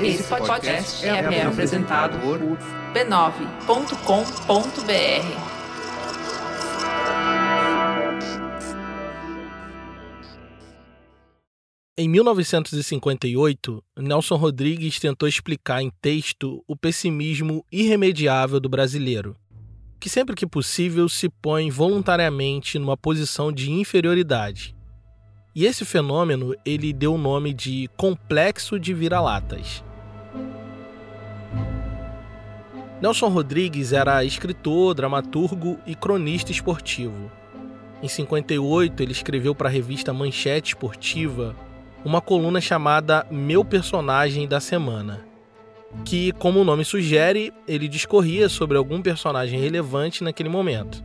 Esse 0.00 0.24
podcast 0.24 1.06
é, 1.06 1.08
é 1.08 1.46
apresentado 1.46 2.18
por 2.18 2.40
b9.com.br. 2.92 5.54
Em 11.96 12.08
1958, 12.08 13.84
Nelson 13.96 14.34
Rodrigues 14.34 14.98
tentou 14.98 15.28
explicar 15.28 15.80
em 15.80 15.92
texto 16.02 16.60
o 16.66 16.76
pessimismo 16.76 17.64
irremediável 17.70 18.58
do 18.58 18.68
brasileiro, 18.68 19.36
que 20.00 20.08
sempre 20.08 20.34
que 20.34 20.44
possível 20.44 21.08
se 21.08 21.28
põe 21.28 21.70
voluntariamente 21.70 22.80
numa 22.80 22.96
posição 22.96 23.52
de 23.52 23.70
inferioridade. 23.70 24.73
E 25.54 25.66
esse 25.66 25.84
fenômeno 25.84 26.56
ele 26.64 26.92
deu 26.92 27.14
o 27.14 27.18
nome 27.18 27.54
de 27.54 27.88
complexo 27.96 28.78
de 28.78 28.92
vira-latas. 28.92 29.84
Nelson 33.00 33.28
Rodrigues 33.28 33.92
era 33.92 34.24
escritor, 34.24 34.94
dramaturgo 34.94 35.78
e 35.86 35.94
cronista 35.94 36.50
esportivo. 36.50 37.30
Em 38.02 38.08
58, 38.08 39.00
ele 39.00 39.12
escreveu 39.12 39.54
para 39.54 39.68
a 39.68 39.72
revista 39.72 40.12
Manchete 40.12 40.70
Esportiva 40.70 41.54
uma 42.04 42.20
coluna 42.20 42.60
chamada 42.60 43.24
Meu 43.30 43.64
Personagem 43.64 44.48
da 44.48 44.58
Semana, 44.58 45.24
que, 46.04 46.32
como 46.32 46.60
o 46.60 46.64
nome 46.64 46.84
sugere, 46.84 47.52
ele 47.66 47.86
discorria 47.88 48.48
sobre 48.48 48.76
algum 48.76 49.00
personagem 49.00 49.60
relevante 49.60 50.24
naquele 50.24 50.48
momento. 50.48 51.02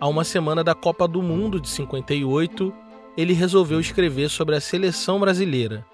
Há 0.00 0.08
uma 0.08 0.24
semana 0.24 0.64
da 0.64 0.74
Copa 0.74 1.06
do 1.06 1.22
Mundo 1.22 1.60
de 1.60 1.68
58, 1.68 2.74
ele 3.16 3.32
resolveu 3.32 3.80
escrever 3.80 4.28
sobre 4.28 4.56
a 4.56 4.60
seleção 4.60 5.18
brasileira, 5.18 5.84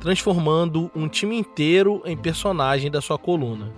transformando 0.00 0.90
um 0.94 1.08
time 1.08 1.36
inteiro 1.36 2.02
em 2.04 2.16
personagem 2.16 2.90
da 2.90 3.00
sua 3.00 3.18
coluna. 3.18 3.72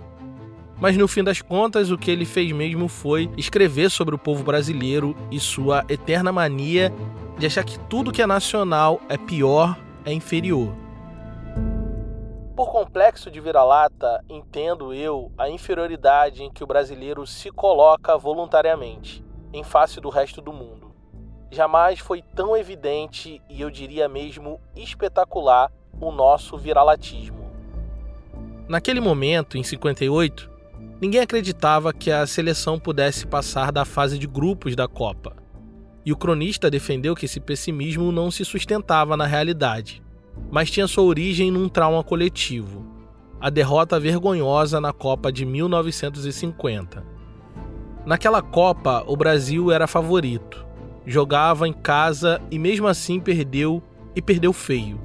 Mas 0.79 0.95
no 0.95 1.07
fim 1.07 1.23
das 1.23 1.41
contas, 1.41 1.89
o 1.89 1.97
que 1.97 2.11
ele 2.11 2.25
fez 2.25 2.51
mesmo 2.51 2.87
foi 2.87 3.29
escrever 3.35 3.89
sobre 3.89 4.13
o 4.13 4.17
povo 4.17 4.43
brasileiro 4.43 5.15
e 5.31 5.39
sua 5.39 5.83
eterna 5.89 6.31
mania 6.31 6.93
de 7.37 7.47
achar 7.47 7.63
que 7.63 7.79
tudo 7.81 8.11
que 8.11 8.21
é 8.21 8.27
nacional 8.27 9.01
é 9.09 9.17
pior 9.17 9.77
é 10.05 10.13
inferior. 10.13 10.73
Por 12.55 12.71
complexo 12.71 13.29
de 13.29 13.39
vira-lata, 13.39 14.23
entendo 14.27 14.93
eu 14.93 15.31
a 15.37 15.49
inferioridade 15.49 16.43
em 16.43 16.51
que 16.51 16.63
o 16.63 16.67
brasileiro 16.67 17.25
se 17.25 17.51
coloca 17.51 18.17
voluntariamente, 18.17 19.23
em 19.53 19.63
face 19.63 20.01
do 20.01 20.09
resto 20.09 20.41
do 20.41 20.51
mundo. 20.51 20.86
Jamais 21.51 21.99
foi 21.99 22.21
tão 22.35 22.55
evidente 22.55 23.41
e 23.49 23.61
eu 23.61 23.69
diria 23.69 24.09
mesmo 24.09 24.59
espetacular 24.75 25.71
o 25.99 26.11
nosso 26.11 26.57
viralatismo. 26.57 27.37
Naquele 28.67 28.99
momento, 28.99 29.57
em 29.57 29.63
58, 29.63 30.49
ninguém 30.99 31.21
acreditava 31.21 31.93
que 31.93 32.11
a 32.11 32.27
seleção 32.27 32.77
pudesse 32.77 33.25
passar 33.25 33.71
da 33.71 33.85
fase 33.85 34.19
de 34.19 34.27
grupos 34.27 34.75
da 34.75 34.87
Copa 34.87 35.35
e 36.05 36.11
o 36.11 36.17
cronista 36.17 36.69
defendeu 36.69 37.15
que 37.15 37.25
esse 37.25 37.39
pessimismo 37.39 38.11
não 38.11 38.29
se 38.29 38.43
sustentava 38.43 39.17
na 39.17 39.25
realidade, 39.25 40.01
mas 40.51 40.69
tinha 40.69 40.87
sua 40.87 41.03
origem 41.03 41.51
num 41.51 41.67
trauma 41.69 42.03
coletivo 42.03 42.97
a 43.39 43.49
derrota 43.49 43.99
vergonhosa 43.99 44.81
na 44.81 44.91
Copa 44.91 45.31
de 45.31 45.45
1950. 45.45 47.03
Naquela 48.05 48.41
Copa, 48.41 49.03
o 49.05 49.15
Brasil 49.15 49.71
era 49.71 49.85
favorito, 49.85 50.65
jogava 51.07 51.65
em 51.65 51.71
casa 51.71 52.41
e 52.51 52.59
mesmo 52.59 52.85
assim 52.85 53.17
perdeu 53.17 53.81
e 54.13 54.21
perdeu 54.21 54.51
feio. 54.51 54.99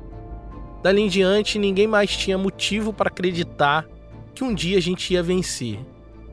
Dali 0.82 1.00
em 1.00 1.08
diante, 1.08 1.60
ninguém 1.60 1.86
mais 1.86 2.16
tinha 2.16 2.36
motivo 2.36 2.92
para 2.92 3.08
acreditar 3.08 3.86
que 4.34 4.42
um 4.42 4.52
dia 4.52 4.78
a 4.78 4.80
gente 4.80 5.14
ia 5.14 5.22
vencer, 5.22 5.78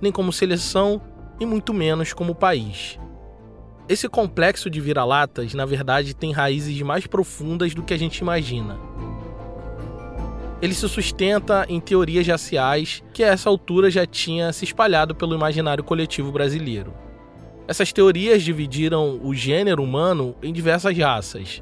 nem 0.02 0.12
como 0.12 0.34
seleção 0.34 1.00
e 1.40 1.46
muito 1.46 1.72
menos 1.72 2.14
como 2.14 2.34
país. 2.34 2.98
Esse 3.88 4.10
complexo 4.10 4.70
de 4.70 4.82
vira-latas, 4.82 5.54
na 5.54 5.66
verdade, 5.66 6.16
tem 6.16 6.32
raízes 6.32 6.82
mais 6.82 7.06
profundas 7.06 7.76
do 7.76 7.84
que 7.84 7.94
a 7.94 7.98
gente 7.98 8.18
imagina. 8.18 8.80
Ele 10.62 10.74
se 10.74 10.90
sustenta 10.90 11.66
em 11.70 11.80
teorias 11.80 12.28
raciais 12.28 13.04
que 13.14 13.24
a 13.24 13.28
essa 13.28 13.50
altura 13.50 13.90
já 13.90 14.06
tinha 14.06 14.52
se 14.52 14.66
espalhado 14.66 15.14
pelo 15.14 15.36
imaginário 15.36 15.84
coletivo 15.84 16.32
brasileiro. 16.32 16.94
Essas 17.70 17.94
teorias 17.94 18.42
dividiram 18.42 19.20
o 19.24 19.32
gênero 19.32 19.84
humano 19.84 20.36
em 20.42 20.52
diversas 20.52 20.98
raças, 20.98 21.62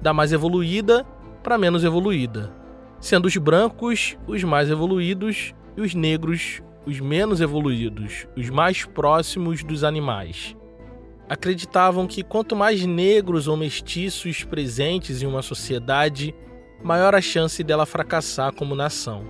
da 0.00 0.10
mais 0.14 0.32
evoluída 0.32 1.04
para 1.42 1.58
menos 1.58 1.84
evoluída, 1.84 2.50
sendo 2.98 3.26
os 3.26 3.36
brancos 3.36 4.16
os 4.26 4.42
mais 4.42 4.70
evoluídos 4.70 5.52
e 5.76 5.82
os 5.82 5.94
negros 5.94 6.62
os 6.86 6.98
menos 7.00 7.42
evoluídos, 7.42 8.26
os 8.34 8.48
mais 8.48 8.86
próximos 8.86 9.62
dos 9.62 9.84
animais 9.84 10.56
acreditavam 11.28 12.06
que 12.06 12.22
quanto 12.22 12.56
mais 12.56 12.86
negros 12.86 13.46
ou 13.46 13.54
mestiços 13.54 14.44
presentes 14.44 15.22
em 15.22 15.26
uma 15.26 15.42
sociedade, 15.42 16.34
maior 16.82 17.14
a 17.14 17.20
chance 17.20 17.62
dela 17.62 17.84
fracassar 17.84 18.54
como 18.54 18.74
nação. 18.74 19.24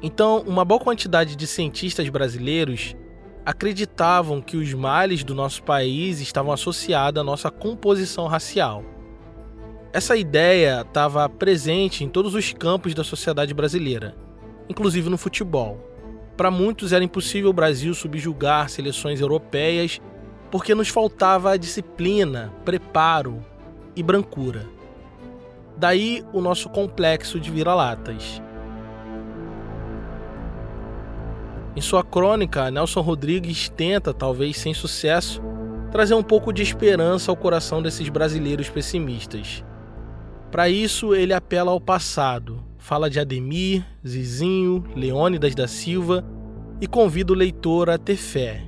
Então, 0.00 0.44
uma 0.46 0.64
boa 0.64 0.80
quantidade 0.80 1.34
de 1.34 1.46
cientistas 1.46 2.08
brasileiros 2.08 2.96
acreditavam 3.44 4.40
que 4.40 4.56
os 4.56 4.72
males 4.74 5.24
do 5.24 5.34
nosso 5.34 5.62
país 5.62 6.20
estavam 6.20 6.52
associados 6.52 7.20
à 7.20 7.24
nossa 7.24 7.50
composição 7.50 8.26
racial. 8.26 8.84
Essa 9.92 10.16
ideia 10.16 10.82
estava 10.82 11.28
presente 11.28 12.04
em 12.04 12.08
todos 12.08 12.34
os 12.34 12.52
campos 12.52 12.94
da 12.94 13.02
sociedade 13.02 13.52
brasileira, 13.52 14.14
inclusive 14.68 15.08
no 15.08 15.18
futebol. 15.18 15.84
Para 16.36 16.50
muitos 16.50 16.92
era 16.92 17.02
impossível 17.02 17.50
o 17.50 17.54
Brasil 17.54 17.92
subjugar 17.92 18.68
seleções 18.68 19.20
europeias 19.20 20.00
porque 20.50 20.74
nos 20.74 20.88
faltava 20.88 21.58
disciplina, 21.58 22.52
preparo 22.64 23.44
e 23.94 24.02
brancura. 24.02 24.66
Daí 25.76 26.24
o 26.32 26.40
nosso 26.40 26.68
complexo 26.68 27.40
de 27.40 27.50
vira-latas. 27.50 28.42
Em 31.80 31.82
sua 31.82 32.04
crônica, 32.04 32.70
Nelson 32.70 33.00
Rodrigues 33.00 33.70
tenta, 33.70 34.12
talvez 34.12 34.58
sem 34.58 34.74
sucesso, 34.74 35.40
trazer 35.90 36.12
um 36.12 36.22
pouco 36.22 36.52
de 36.52 36.62
esperança 36.62 37.32
ao 37.32 37.36
coração 37.38 37.80
desses 37.80 38.06
brasileiros 38.10 38.68
pessimistas. 38.68 39.64
Para 40.50 40.68
isso, 40.68 41.14
ele 41.14 41.32
apela 41.32 41.70
ao 41.70 41.80
passado, 41.80 42.62
fala 42.76 43.08
de 43.08 43.18
Ademir, 43.18 43.82
Zizinho, 44.06 44.84
Leônidas 44.94 45.54
da 45.54 45.66
Silva 45.66 46.22
e 46.82 46.86
convida 46.86 47.32
o 47.32 47.34
leitor 47.34 47.88
a 47.88 47.96
ter 47.96 48.16
fé, 48.16 48.62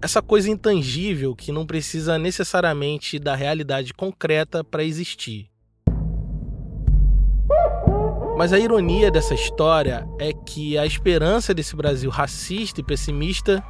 essa 0.00 0.22
coisa 0.22 0.48
intangível 0.48 1.36
que 1.36 1.52
não 1.52 1.66
precisa 1.66 2.18
necessariamente 2.18 3.18
da 3.18 3.34
realidade 3.34 3.92
concreta 3.92 4.64
para 4.64 4.82
existir. 4.82 5.53
Mas 8.36 8.52
a 8.52 8.58
ironia 8.58 9.10
dessa 9.10 9.32
história 9.32 10.08
é 10.18 10.32
que 10.32 10.76
a 10.76 10.84
esperança 10.84 11.54
desse 11.54 11.76
Brasil 11.76 12.10
racista 12.10 12.80
e 12.80 12.84
pessimista 12.84 13.62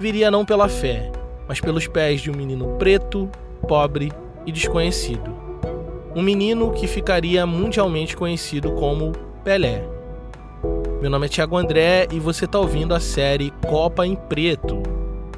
viria 0.00 0.30
não 0.30 0.44
pela 0.44 0.68
fé, 0.68 1.12
mas 1.46 1.60
pelos 1.60 1.86
pés 1.86 2.20
de 2.20 2.30
um 2.30 2.34
menino 2.34 2.76
preto, 2.76 3.30
pobre 3.68 4.10
e 4.44 4.50
desconhecido. 4.50 5.32
Um 6.14 6.22
menino 6.22 6.72
que 6.72 6.88
ficaria 6.88 7.46
mundialmente 7.46 8.16
conhecido 8.16 8.72
como 8.72 9.12
Pelé. 9.44 9.88
Meu 11.00 11.08
nome 11.08 11.26
é 11.26 11.28
Thiago 11.28 11.56
André 11.56 12.08
e 12.10 12.18
você 12.18 12.46
está 12.46 12.58
ouvindo 12.58 12.94
a 12.94 13.00
série 13.00 13.52
Copa 13.68 14.04
em 14.04 14.16
Preto, 14.16 14.82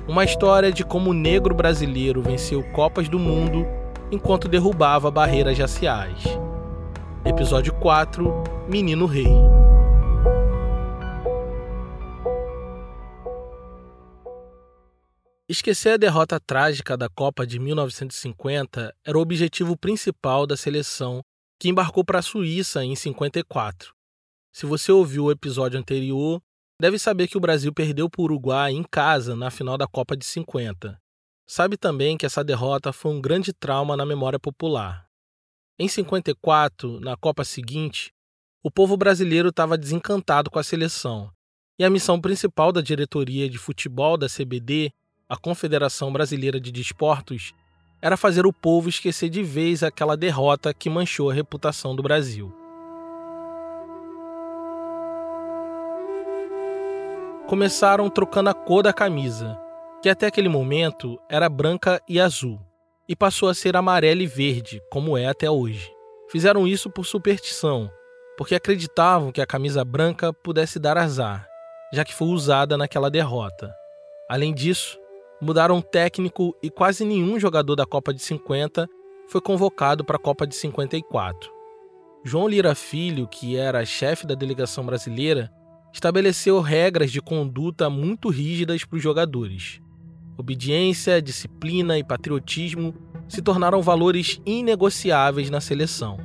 uma 0.08 0.24
história 0.24 0.72
de 0.72 0.82
como 0.82 1.10
o 1.10 1.14
negro 1.14 1.54
brasileiro 1.54 2.22
venceu 2.22 2.62
Copas 2.72 3.08
do 3.08 3.18
Mundo 3.18 3.66
enquanto 4.10 4.48
derrubava 4.48 5.10
barreiras 5.10 5.58
raciais. 5.58 6.41
Episódio 7.24 7.72
4 7.78 8.68
Menino 8.68 9.06
Rei. 9.06 9.28
Esquecer 15.48 15.92
a 15.92 15.96
derrota 15.96 16.40
trágica 16.40 16.96
da 16.96 17.08
Copa 17.08 17.46
de 17.46 17.60
1950 17.60 18.92
era 19.06 19.16
o 19.16 19.20
objetivo 19.20 19.76
principal 19.76 20.48
da 20.48 20.56
seleção 20.56 21.20
que 21.60 21.68
embarcou 21.68 22.04
para 22.04 22.18
a 22.18 22.22
Suíça 22.22 22.84
em 22.84 22.96
54. 22.96 23.92
Se 24.52 24.66
você 24.66 24.90
ouviu 24.90 25.26
o 25.26 25.30
episódio 25.30 25.78
anterior, 25.78 26.42
deve 26.80 26.98
saber 26.98 27.28
que 27.28 27.36
o 27.36 27.40
Brasil 27.40 27.72
perdeu 27.72 28.10
para 28.10 28.20
o 28.20 28.24
Uruguai 28.24 28.72
em 28.72 28.82
casa 28.82 29.36
na 29.36 29.48
final 29.48 29.78
da 29.78 29.86
Copa 29.86 30.16
de 30.16 30.24
50. 30.24 30.98
Sabe 31.46 31.76
também 31.76 32.18
que 32.18 32.26
essa 32.26 32.42
derrota 32.42 32.92
foi 32.92 33.12
um 33.12 33.20
grande 33.20 33.52
trauma 33.52 33.96
na 33.96 34.04
memória 34.04 34.40
popular. 34.40 35.11
Em 35.78 35.88
54, 35.88 37.00
na 37.00 37.16
Copa 37.16 37.44
seguinte, 37.44 38.12
o 38.62 38.70
povo 38.70 38.94
brasileiro 38.94 39.48
estava 39.48 39.78
desencantado 39.78 40.50
com 40.50 40.58
a 40.58 40.62
seleção, 40.62 41.30
e 41.78 41.84
a 41.84 41.88
missão 41.88 42.20
principal 42.20 42.72
da 42.72 42.82
diretoria 42.82 43.48
de 43.48 43.56
futebol 43.56 44.18
da 44.18 44.26
CBD, 44.28 44.92
a 45.26 45.34
Confederação 45.34 46.12
Brasileira 46.12 46.60
de 46.60 46.70
Desportos, 46.70 47.54
era 48.02 48.18
fazer 48.18 48.44
o 48.44 48.52
povo 48.52 48.90
esquecer 48.90 49.30
de 49.30 49.42
vez 49.42 49.82
aquela 49.82 50.14
derrota 50.14 50.74
que 50.74 50.90
manchou 50.90 51.30
a 51.30 51.34
reputação 51.34 51.96
do 51.96 52.02
Brasil. 52.02 52.54
Começaram 57.48 58.10
trocando 58.10 58.50
a 58.50 58.54
cor 58.54 58.82
da 58.82 58.92
camisa, 58.92 59.58
que 60.02 60.10
até 60.10 60.26
aquele 60.26 60.50
momento 60.50 61.18
era 61.30 61.48
branca 61.48 62.02
e 62.06 62.20
azul, 62.20 62.60
e 63.08 63.16
passou 63.16 63.48
a 63.48 63.54
ser 63.54 63.76
amarela 63.76 64.22
e 64.22 64.26
verde, 64.26 64.82
como 64.90 65.16
é 65.16 65.26
até 65.26 65.50
hoje. 65.50 65.92
Fizeram 66.30 66.66
isso 66.66 66.88
por 66.88 67.04
superstição, 67.04 67.90
porque 68.38 68.54
acreditavam 68.54 69.30
que 69.30 69.40
a 69.40 69.46
camisa 69.46 69.84
branca 69.84 70.32
pudesse 70.32 70.78
dar 70.78 70.96
azar, 70.96 71.46
já 71.92 72.04
que 72.04 72.14
foi 72.14 72.28
usada 72.28 72.76
naquela 72.76 73.10
derrota. 73.10 73.74
Além 74.30 74.54
disso, 74.54 74.98
mudaram 75.40 75.78
o 75.78 75.82
técnico 75.82 76.56
e 76.62 76.70
quase 76.70 77.04
nenhum 77.04 77.38
jogador 77.38 77.76
da 77.76 77.84
Copa 77.84 78.14
de 78.14 78.22
50 78.22 78.88
foi 79.28 79.40
convocado 79.40 80.04
para 80.04 80.16
a 80.16 80.20
Copa 80.20 80.46
de 80.46 80.54
54. 80.54 81.50
João 82.24 82.46
Lira 82.46 82.74
Filho, 82.74 83.26
que 83.26 83.56
era 83.56 83.84
chefe 83.84 84.26
da 84.26 84.34
delegação 84.34 84.86
brasileira, 84.86 85.50
estabeleceu 85.92 86.60
regras 86.60 87.10
de 87.10 87.20
conduta 87.20 87.90
muito 87.90 88.30
rígidas 88.30 88.84
para 88.84 88.96
os 88.96 89.02
jogadores. 89.02 89.81
Obediência, 90.36 91.20
disciplina 91.20 91.98
e 91.98 92.04
patriotismo 92.04 92.94
se 93.28 93.40
tornaram 93.42 93.82
valores 93.82 94.40
inegociáveis 94.44 95.50
na 95.50 95.60
seleção. 95.60 96.18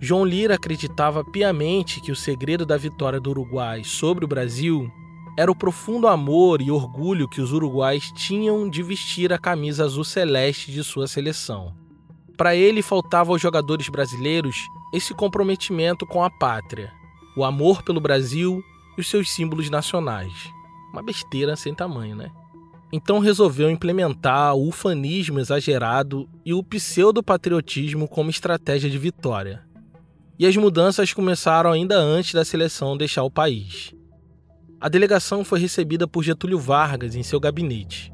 João 0.00 0.24
Lira 0.24 0.54
acreditava 0.54 1.24
piamente 1.24 2.00
que 2.00 2.10
o 2.10 2.16
segredo 2.16 2.66
da 2.66 2.76
vitória 2.76 3.20
do 3.20 3.30
Uruguai 3.30 3.84
sobre 3.84 4.24
o 4.24 4.28
Brasil 4.28 4.90
era 5.38 5.50
o 5.50 5.54
profundo 5.54 6.08
amor 6.08 6.60
e 6.60 6.70
orgulho 6.70 7.28
que 7.28 7.40
os 7.40 7.52
uruguais 7.52 8.12
tinham 8.12 8.68
de 8.68 8.82
vestir 8.82 9.32
a 9.32 9.38
camisa 9.38 9.84
azul 9.84 10.04
celeste 10.04 10.70
de 10.70 10.84
sua 10.84 11.06
seleção. 11.06 11.74
Para 12.36 12.54
ele 12.54 12.82
faltava 12.82 13.30
aos 13.30 13.40
jogadores 13.40 13.88
brasileiros 13.88 14.56
esse 14.92 15.14
comprometimento 15.14 16.06
com 16.06 16.22
a 16.22 16.28
pátria, 16.28 16.92
o 17.36 17.44
amor 17.44 17.82
pelo 17.82 18.00
Brasil 18.00 18.62
e 18.98 19.00
os 19.00 19.08
seus 19.08 19.30
símbolos 19.30 19.70
nacionais. 19.70 20.32
Uma 20.92 21.02
besteira 21.02 21.56
sem 21.56 21.74
tamanho, 21.74 22.14
né? 22.14 22.30
Então 22.92 23.18
resolveu 23.18 23.70
implementar 23.70 24.54
o 24.54 24.68
ufanismo 24.68 25.40
exagerado 25.40 26.28
e 26.44 26.52
o 26.52 26.62
pseudo-patriotismo 26.62 28.06
como 28.06 28.28
estratégia 28.28 28.90
de 28.90 28.98
vitória. 28.98 29.62
E 30.38 30.44
as 30.44 30.54
mudanças 30.56 31.14
começaram 31.14 31.72
ainda 31.72 31.96
antes 31.96 32.34
da 32.34 32.44
seleção 32.44 32.94
deixar 32.94 33.22
o 33.22 33.30
país. 33.30 33.94
A 34.78 34.90
delegação 34.90 35.42
foi 35.42 35.58
recebida 35.58 36.06
por 36.06 36.22
Getúlio 36.22 36.58
Vargas 36.58 37.14
em 37.14 37.22
seu 37.22 37.40
gabinete. 37.40 38.12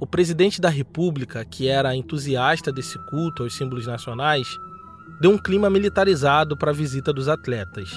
O 0.00 0.06
presidente 0.06 0.60
da 0.60 0.68
República, 0.68 1.44
que 1.44 1.68
era 1.68 1.94
entusiasta 1.94 2.72
desse 2.72 2.98
culto 3.10 3.44
aos 3.44 3.54
símbolos 3.54 3.86
nacionais, 3.86 4.48
deu 5.20 5.30
um 5.30 5.38
clima 5.38 5.70
militarizado 5.70 6.56
para 6.56 6.70
a 6.70 6.74
visita 6.74 7.12
dos 7.12 7.28
atletas. 7.28 7.90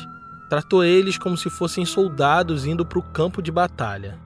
Tratou 0.49 0.83
eles 0.83 1.17
como 1.17 1.37
se 1.37 1.49
fossem 1.49 1.85
soldados 1.85 2.65
indo 2.65 2.85
para 2.85 2.99
o 2.99 3.03
campo 3.03 3.41
de 3.41 3.51
batalha. 3.51 4.19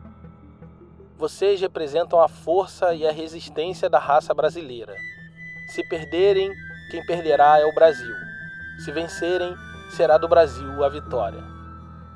Vocês 1.18 1.62
representam 1.62 2.20
a 2.20 2.28
força 2.28 2.94
e 2.94 3.08
a 3.08 3.12
resistência 3.12 3.90
da 3.90 4.00
raça 4.00 4.34
brasileira. 4.34 4.94
Se 5.68 5.82
perderem, 5.88 6.52
quem 6.92 7.06
perderá 7.06 7.58
é 7.58 7.66
o 7.66 7.74
Brasil. 7.74 8.14
Se 8.84 8.92
vencerem, 8.92 9.56
será 9.92 10.18
do 10.18 10.28
Brasil 10.28 10.84
a 10.84 10.90
vitória. 10.90 11.42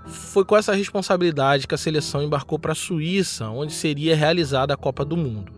Foi 0.05 0.43
com 0.43 0.57
essa 0.57 0.73
responsabilidade 0.73 1.65
que 1.65 1.75
a 1.75 1.77
seleção 1.77 2.21
embarcou 2.21 2.59
para 2.59 2.73
a 2.73 2.75
Suíça, 2.75 3.47
onde 3.49 3.71
seria 3.71 4.15
realizada 4.15 4.73
a 4.73 4.77
Copa 4.77 5.05
do 5.05 5.15
Mundo. 5.15 5.53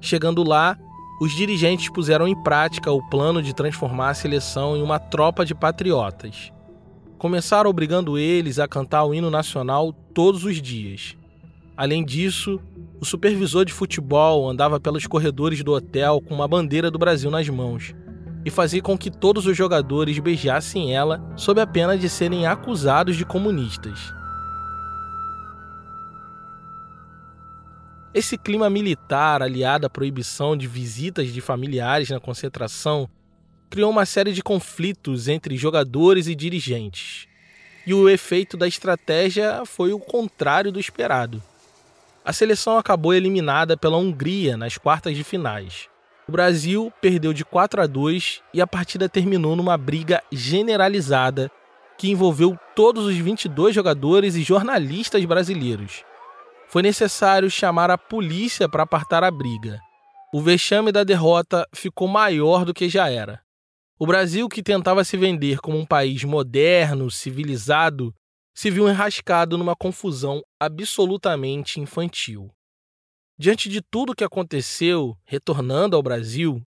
Chegando 0.00 0.42
lá, 0.42 0.78
os 1.20 1.36
dirigentes 1.36 1.90
puseram 1.90 2.26
em 2.26 2.42
prática 2.42 2.90
o 2.90 3.06
plano 3.10 3.42
de 3.42 3.54
transformar 3.54 4.10
a 4.10 4.14
seleção 4.14 4.76
em 4.76 4.82
uma 4.82 4.98
tropa 4.98 5.44
de 5.44 5.54
patriotas. 5.54 6.50
Começaram 7.18 7.68
obrigando 7.68 8.18
eles 8.18 8.58
a 8.58 8.66
cantar 8.66 9.04
o 9.04 9.14
hino 9.14 9.30
nacional 9.30 9.92
todos 9.92 10.44
os 10.44 10.60
dias. 10.60 11.16
Além 11.76 12.04
disso, 12.04 12.60
o 13.00 13.04
supervisor 13.04 13.64
de 13.64 13.72
futebol 13.72 14.48
andava 14.48 14.78
pelos 14.78 15.06
corredores 15.06 15.64
do 15.64 15.72
hotel 15.72 16.20
com 16.20 16.34
uma 16.34 16.46
bandeira 16.46 16.90
do 16.90 16.98
Brasil 16.98 17.30
nas 17.30 17.48
mãos 17.48 17.94
e 18.44 18.50
fazia 18.50 18.82
com 18.82 18.98
que 18.98 19.10
todos 19.10 19.46
os 19.46 19.56
jogadores 19.56 20.18
beijassem 20.18 20.94
ela 20.94 21.22
sob 21.36 21.60
a 21.60 21.66
pena 21.66 21.96
de 21.96 22.08
serem 22.08 22.46
acusados 22.46 23.16
de 23.16 23.24
comunistas. 23.24 24.12
Esse 28.14 28.36
clima 28.36 28.68
militar, 28.68 29.42
aliado 29.42 29.86
à 29.86 29.90
proibição 29.90 30.54
de 30.54 30.66
visitas 30.66 31.32
de 31.32 31.40
familiares 31.40 32.10
na 32.10 32.20
concentração, 32.20 33.08
criou 33.70 33.90
uma 33.90 34.04
série 34.04 34.34
de 34.34 34.42
conflitos 34.42 35.28
entre 35.28 35.56
jogadores 35.56 36.26
e 36.26 36.34
dirigentes. 36.34 37.26
E 37.86 37.94
o 37.94 38.08
efeito 38.10 38.54
da 38.54 38.68
estratégia 38.68 39.64
foi 39.64 39.94
o 39.94 39.98
contrário 39.98 40.70
do 40.70 40.78
esperado. 40.78 41.42
A 42.24 42.32
seleção 42.32 42.78
acabou 42.78 43.12
eliminada 43.12 43.76
pela 43.76 43.96
Hungria 43.96 44.56
nas 44.56 44.78
quartas 44.78 45.16
de 45.16 45.24
finais. 45.24 45.88
O 46.28 46.32
Brasil 46.32 46.92
perdeu 47.00 47.32
de 47.32 47.44
4 47.44 47.82
a 47.82 47.86
2 47.86 48.42
e 48.54 48.60
a 48.60 48.66
partida 48.66 49.08
terminou 49.08 49.56
numa 49.56 49.76
briga 49.76 50.22
generalizada 50.30 51.50
que 51.98 52.10
envolveu 52.10 52.56
todos 52.76 53.06
os 53.06 53.16
22 53.16 53.74
jogadores 53.74 54.36
e 54.36 54.42
jornalistas 54.42 55.24
brasileiros. 55.24 56.04
Foi 56.68 56.80
necessário 56.80 57.50
chamar 57.50 57.90
a 57.90 57.98
polícia 57.98 58.68
para 58.68 58.84
apartar 58.84 59.24
a 59.24 59.30
briga. 59.30 59.80
O 60.32 60.40
vexame 60.40 60.92
da 60.92 61.04
derrota 61.04 61.68
ficou 61.74 62.06
maior 62.06 62.64
do 62.64 62.72
que 62.72 62.88
já 62.88 63.10
era. 63.10 63.40
O 63.98 64.06
Brasil, 64.06 64.48
que 64.48 64.62
tentava 64.62 65.04
se 65.04 65.16
vender 65.16 65.60
como 65.60 65.76
um 65.76 65.84
país 65.84 66.24
moderno, 66.24 67.10
civilizado, 67.10 68.14
se 68.54 68.70
viu 68.70 68.88
enrascado 68.88 69.56
numa 69.56 69.74
confusão 69.74 70.42
absolutamente 70.60 71.80
infantil. 71.80 72.50
Diante 73.38 73.68
de 73.68 73.80
tudo 73.80 74.12
o 74.12 74.14
que 74.14 74.24
aconteceu, 74.24 75.16
retornando 75.24 75.96
ao 75.96 76.02
Brasil, 76.02 76.62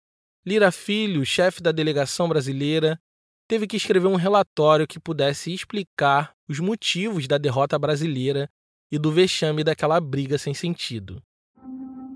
Lira 0.44 0.70
Filho, 0.70 1.24
chefe 1.24 1.62
da 1.62 1.72
delegação 1.72 2.28
brasileira, 2.28 3.00
teve 3.48 3.66
que 3.66 3.76
escrever 3.76 4.06
um 4.06 4.14
relatório 4.14 4.86
que 4.86 5.00
pudesse 5.00 5.52
explicar 5.52 6.32
os 6.48 6.60
motivos 6.60 7.26
da 7.26 7.38
derrota 7.38 7.78
brasileira 7.78 8.48
e 8.92 8.98
do 8.98 9.10
vexame 9.10 9.64
daquela 9.64 10.00
briga 10.00 10.38
sem 10.38 10.54
sentido. 10.54 11.22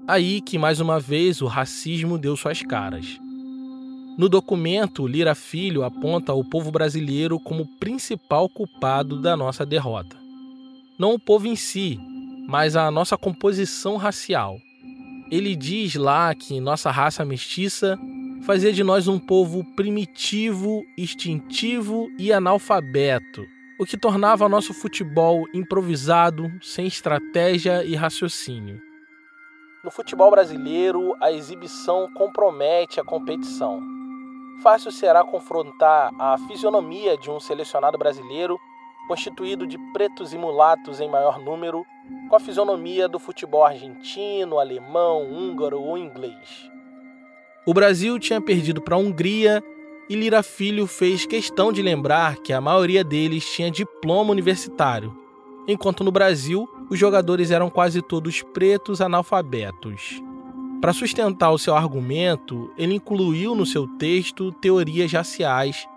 Aí 0.07 0.41
que 0.41 0.59
mais 0.59 0.81
uma 0.81 1.01
vez 1.01 1.41
o 1.41 1.47
racismo 1.47 2.19
deu 2.19 2.37
suas 2.37 2.63
caras. 2.63 3.19
No 4.17 4.29
documento, 4.29 5.09
Lira 5.09 5.35
Filho 5.35 5.83
aponta 5.83 6.33
o 6.33 6.45
povo 6.45 6.71
brasileiro 6.71 7.41
como 7.41 7.67
principal 7.79 8.49
culpado 8.49 9.21
da 9.21 9.37
nossa 9.37 9.67
derrota. 9.67 10.17
Não 10.97 11.15
o 11.15 11.19
povo 11.19 11.49
em 11.49 11.57
si, 11.57 11.99
mas 12.47 12.77
a 12.77 12.93
nossa 12.93 13.17
composição 13.17 13.97
racial. 13.97 14.57
Ele 15.33 15.57
diz 15.57 15.97
lá 15.97 16.33
que 16.33 16.61
nossa 16.61 16.93
raça 16.93 17.25
mestiça 17.25 17.99
fazia 18.43 18.73
de 18.73 18.85
nós 18.85 19.09
um 19.09 19.19
povo 19.19 19.65
primitivo, 19.75 20.85
instintivo 20.97 22.09
e 22.17 22.33
analfabeto, 22.33 23.45
o 23.81 23.85
que 23.85 23.97
tornava 23.97 24.49
nosso 24.49 24.73
futebol 24.73 25.45
improvisado, 25.53 26.53
sem 26.63 26.87
estratégia 26.87 27.83
e 27.85 27.97
raciocínio. 27.97 28.81
No 29.83 29.91
futebol 29.91 30.31
brasileiro, 30.31 31.17
a 31.21 31.33
exibição 31.33 32.09
compromete 32.15 33.01
a 33.01 33.05
competição. 33.05 33.83
Fácil 34.63 34.91
será 34.91 35.23
confrontar 35.25 36.13
a 36.19 36.39
fisionomia 36.39 37.17
de 37.17 37.31
um 37.31 37.39
selecionado 37.39 37.99
brasileiro 37.99 38.59
constituído 39.07 39.67
de 39.67 39.79
pretos 39.93 40.33
e 40.33 40.39
mulatos 40.39 41.01
em 41.01 41.09
maior 41.09 41.39
número, 41.39 41.85
com 42.29 42.37
a 42.37 42.41
fisionomia 42.41 43.09
do 43.09 43.19
futebol 43.19 43.65
argentino, 43.65 44.59
alemão, 44.59 45.23
húngaro 45.23 45.81
ou 45.81 45.99
inglês. 45.99 46.71
O 47.67 47.73
Brasil 47.73 48.19
tinha 48.19 48.41
perdido 48.41 48.81
para 48.81 48.95
a 48.95 48.99
Hungria 48.99 49.63
e 50.09 50.15
Lira 50.15 50.43
Filho 50.43 50.87
fez 50.87 51.25
questão 51.25 51.73
de 51.73 51.81
lembrar 51.83 52.37
que 52.37 52.53
a 52.53 52.61
maioria 52.61 53.03
deles 53.03 53.51
tinha 53.51 53.71
diploma 53.71 54.33
universitário, 54.33 55.17
enquanto 55.67 56.05
no 56.05 56.13
Brasil 56.13 56.69
os 56.91 56.99
jogadores 56.99 57.51
eram 57.51 57.71
quase 57.71 58.03
todos 58.03 58.43
pretos 58.43 59.01
analfabetos. 59.01 60.23
Para 60.85 60.93
sustentar 60.93 61.51
o 61.51 61.57
seu 61.57 61.75
argumento, 61.75 62.71
ele 62.77 62.97
incluiu 62.97 63.55
no 63.55 63.65
seu 63.65 63.89
texto 63.97 64.53
teorias 64.53 65.11
raciais 65.11 65.89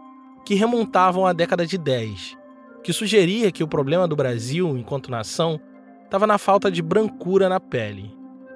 que 0.46 0.56
remontavam 0.56 1.26
à 1.26 1.34
década 1.34 1.68
de 1.68 1.78
10, 1.78 2.38
que 2.82 2.94
sugeria 2.94 3.52
que 3.52 3.62
o 3.62 3.68
problema 3.68 4.08
do 4.08 4.16
Brasil, 4.16 4.78
enquanto 4.78 5.12
nação, 5.12 5.60
estava 6.06 6.26
na 6.26 6.38
falta 6.38 6.72
de 6.72 6.82
brancura 6.82 7.50
na 7.50 7.60
pele. 7.60 8.16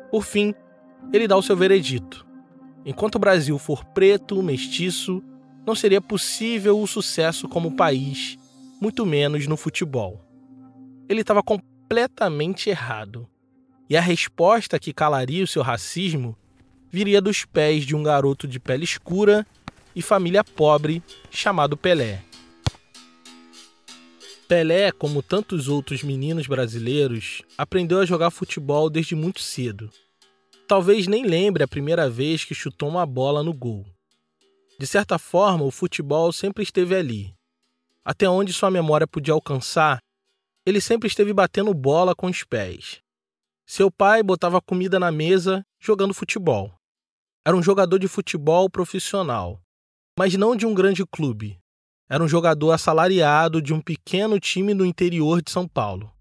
Por 0.10 0.24
fim, 0.24 0.56
ele 1.12 1.28
dá 1.28 1.36
o 1.36 1.44
seu 1.44 1.58
veredito. 1.58 2.26
Enquanto 2.86 3.16
o 3.16 3.20
Brasil 3.20 3.60
for 3.60 3.84
preto, 3.84 4.42
mestiço, 4.42 5.22
não 5.68 5.76
seria 5.76 6.00
possível 6.00 6.80
o 6.80 6.88
sucesso 6.88 7.50
como 7.50 7.76
país, 7.76 8.38
muito 8.80 9.06
menos 9.06 9.48
no 9.48 9.58
futebol. 9.58 10.24
Ele 11.10 11.20
estava 11.20 11.44
completamente 11.44 12.70
errado. 12.70 13.28
E 13.92 13.98
a 13.98 14.00
resposta 14.00 14.80
que 14.80 14.94
calaria 14.94 15.44
o 15.44 15.48
seu 15.48 15.62
racismo 15.62 16.34
viria 16.90 17.22
dos 17.22 17.44
pés 17.44 17.86
de 17.86 17.94
um 17.94 18.02
garoto 18.02 18.48
de 18.48 18.58
pele 18.58 18.86
escura 18.86 19.46
e 19.94 20.02
família 20.02 20.46
pobre 20.46 21.04
chamado 21.30 21.76
Pelé. 21.76 22.24
Pelé, 24.48 24.94
como 24.94 25.22
tantos 25.22 25.68
outros 25.68 26.04
meninos 26.04 26.48
brasileiros, 26.48 27.42
aprendeu 27.58 28.00
a 28.00 28.06
jogar 28.06 28.32
futebol 28.32 28.90
desde 28.90 29.14
muito 29.14 29.42
cedo. 29.42 29.90
Talvez 30.70 31.06
nem 31.06 31.26
lembre 31.26 31.62
a 31.62 31.68
primeira 31.68 32.10
vez 32.10 32.46
que 32.46 32.56
chutou 32.56 32.88
uma 32.88 33.06
bola 33.06 33.44
no 33.44 33.54
gol. 33.54 33.86
De 34.80 34.88
certa 34.88 35.20
forma, 35.20 35.66
o 35.66 35.70
futebol 35.70 36.32
sempre 36.32 36.64
esteve 36.64 36.96
ali. 36.96 37.36
Até 38.06 38.30
onde 38.30 38.54
sua 38.54 38.72
memória 38.72 39.06
podia 39.06 39.34
alcançar, 39.34 40.00
ele 40.66 40.80
sempre 40.80 41.10
esteve 41.10 41.34
batendo 41.34 41.74
bola 41.74 42.16
com 42.16 42.28
os 42.28 42.46
pés. 42.46 43.02
Seu 43.74 43.90
pai 43.90 44.22
botava 44.22 44.60
comida 44.60 45.00
na 45.00 45.14
mesa 45.14 45.66
jogando 45.80 46.14
futebol. 46.14 46.74
Era 47.48 47.56
um 47.56 47.64
jogador 47.64 47.98
de 48.00 48.08
futebol 48.10 48.70
profissional, 48.70 49.62
mas 50.20 50.36
não 50.36 50.58
de 50.58 50.66
um 50.66 50.74
grande 50.74 51.06
clube. 51.06 51.58
Era 52.10 52.22
um 52.22 52.28
jogador 52.28 52.74
assalariado 52.74 53.62
de 53.62 53.74
um 53.74 53.80
pequeno 53.80 54.42
time 54.42 54.74
no 54.74 54.86
interior 54.86 55.42
de 55.42 55.52
São 55.52 55.70
Paulo. 55.70 56.12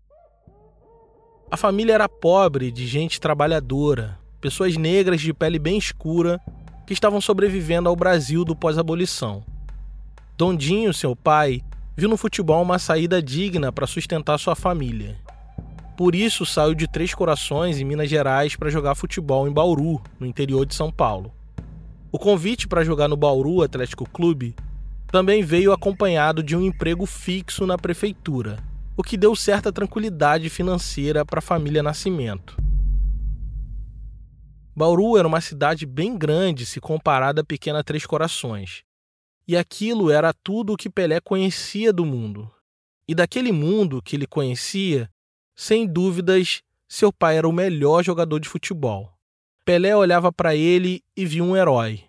A 1.50 1.57
família 1.57 1.95
era 1.95 2.09
pobre, 2.09 2.71
de 2.71 2.87
gente 2.87 3.21
trabalhadora, 3.21 4.16
pessoas 4.40 4.76
negras 4.76 5.21
de 5.21 5.35
pele 5.35 5.59
bem 5.59 5.76
escura 5.76 6.40
que 6.87 6.92
estavam 6.92 7.21
sobrevivendo 7.21 7.88
ao 7.88 7.97
Brasil 7.97 8.45
do 8.45 8.54
pós-abolição. 8.54 9.45
Dondinho, 10.38 10.95
seu 10.95 11.16
pai, 11.16 11.62
viu 11.97 12.09
no 12.09 12.16
futebol 12.16 12.62
uma 12.62 12.78
saída 12.78 13.21
digna 13.21 13.73
para 13.73 13.88
sustentar 13.88 14.38
sua 14.38 14.54
família. 14.54 15.19
Por 16.00 16.14
isso, 16.14 16.47
saiu 16.47 16.75
de 16.75 16.88
Três 16.88 17.12
Corações, 17.12 17.78
em 17.78 17.85
Minas 17.85 18.09
Gerais, 18.09 18.57
para 18.57 18.71
jogar 18.71 18.95
futebol 18.95 19.47
em 19.47 19.52
Bauru, 19.52 20.00
no 20.19 20.25
interior 20.25 20.64
de 20.64 20.75
São 20.75 20.90
Paulo. 20.90 21.30
O 22.11 22.19
convite 22.19 22.66
para 22.66 22.83
jogar 22.83 23.07
no 23.07 23.19
Bauru 23.19 23.62
Atlético 23.62 24.09
Clube 24.09 24.57
também 25.12 25.42
veio 25.42 25.75
acompanhado 25.75 26.42
de 26.42 26.57
um 26.57 26.62
emprego 26.62 27.04
fixo 27.04 27.66
na 27.66 27.76
prefeitura, 27.76 28.57
o 28.97 29.02
que 29.02 29.14
deu 29.14 29.37
certa 29.37 29.71
tranquilidade 29.71 30.49
financeira 30.49 31.23
para 31.23 31.40
a 31.40 31.42
família 31.42 31.83
Nascimento. 31.83 32.57
Bauru 34.75 35.19
era 35.19 35.28
uma 35.28 35.42
cidade 35.42 35.85
bem 35.85 36.16
grande 36.16 36.64
se 36.64 36.80
comparada 36.80 37.42
à 37.42 37.45
pequena 37.45 37.85
Três 37.85 38.07
Corações, 38.07 38.85
e 39.47 39.54
aquilo 39.54 40.11
era 40.11 40.33
tudo 40.33 40.73
o 40.73 40.76
que 40.78 40.88
Pelé 40.88 41.21
conhecia 41.21 41.92
do 41.92 42.07
mundo. 42.07 42.50
E 43.07 43.14
daquele 43.14 43.52
mundo 43.52 44.00
que 44.00 44.16
ele 44.16 44.26
conhecia, 44.26 45.07
sem 45.61 45.87
dúvidas, 45.87 46.62
seu 46.88 47.12
pai 47.12 47.37
era 47.37 47.47
o 47.47 47.52
melhor 47.52 48.02
jogador 48.02 48.40
de 48.40 48.49
futebol. 48.49 49.12
Pelé 49.62 49.95
olhava 49.95 50.33
para 50.33 50.57
ele 50.57 51.05
e 51.14 51.26
via 51.26 51.45
um 51.45 51.55
herói, 51.55 52.05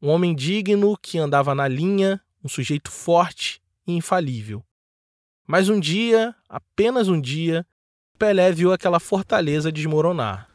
um 0.00 0.08
homem 0.08 0.32
digno 0.32 0.96
que 0.96 1.18
andava 1.18 1.52
na 1.52 1.66
linha, 1.66 2.20
um 2.44 2.48
sujeito 2.48 2.92
forte 2.92 3.60
e 3.84 3.96
infalível. 3.96 4.62
Mas 5.44 5.68
um 5.68 5.80
dia, 5.80 6.32
apenas 6.48 7.08
um 7.08 7.20
dia, 7.20 7.66
Pelé 8.16 8.52
viu 8.52 8.72
aquela 8.72 9.00
fortaleza 9.00 9.72
desmoronar. 9.72 10.48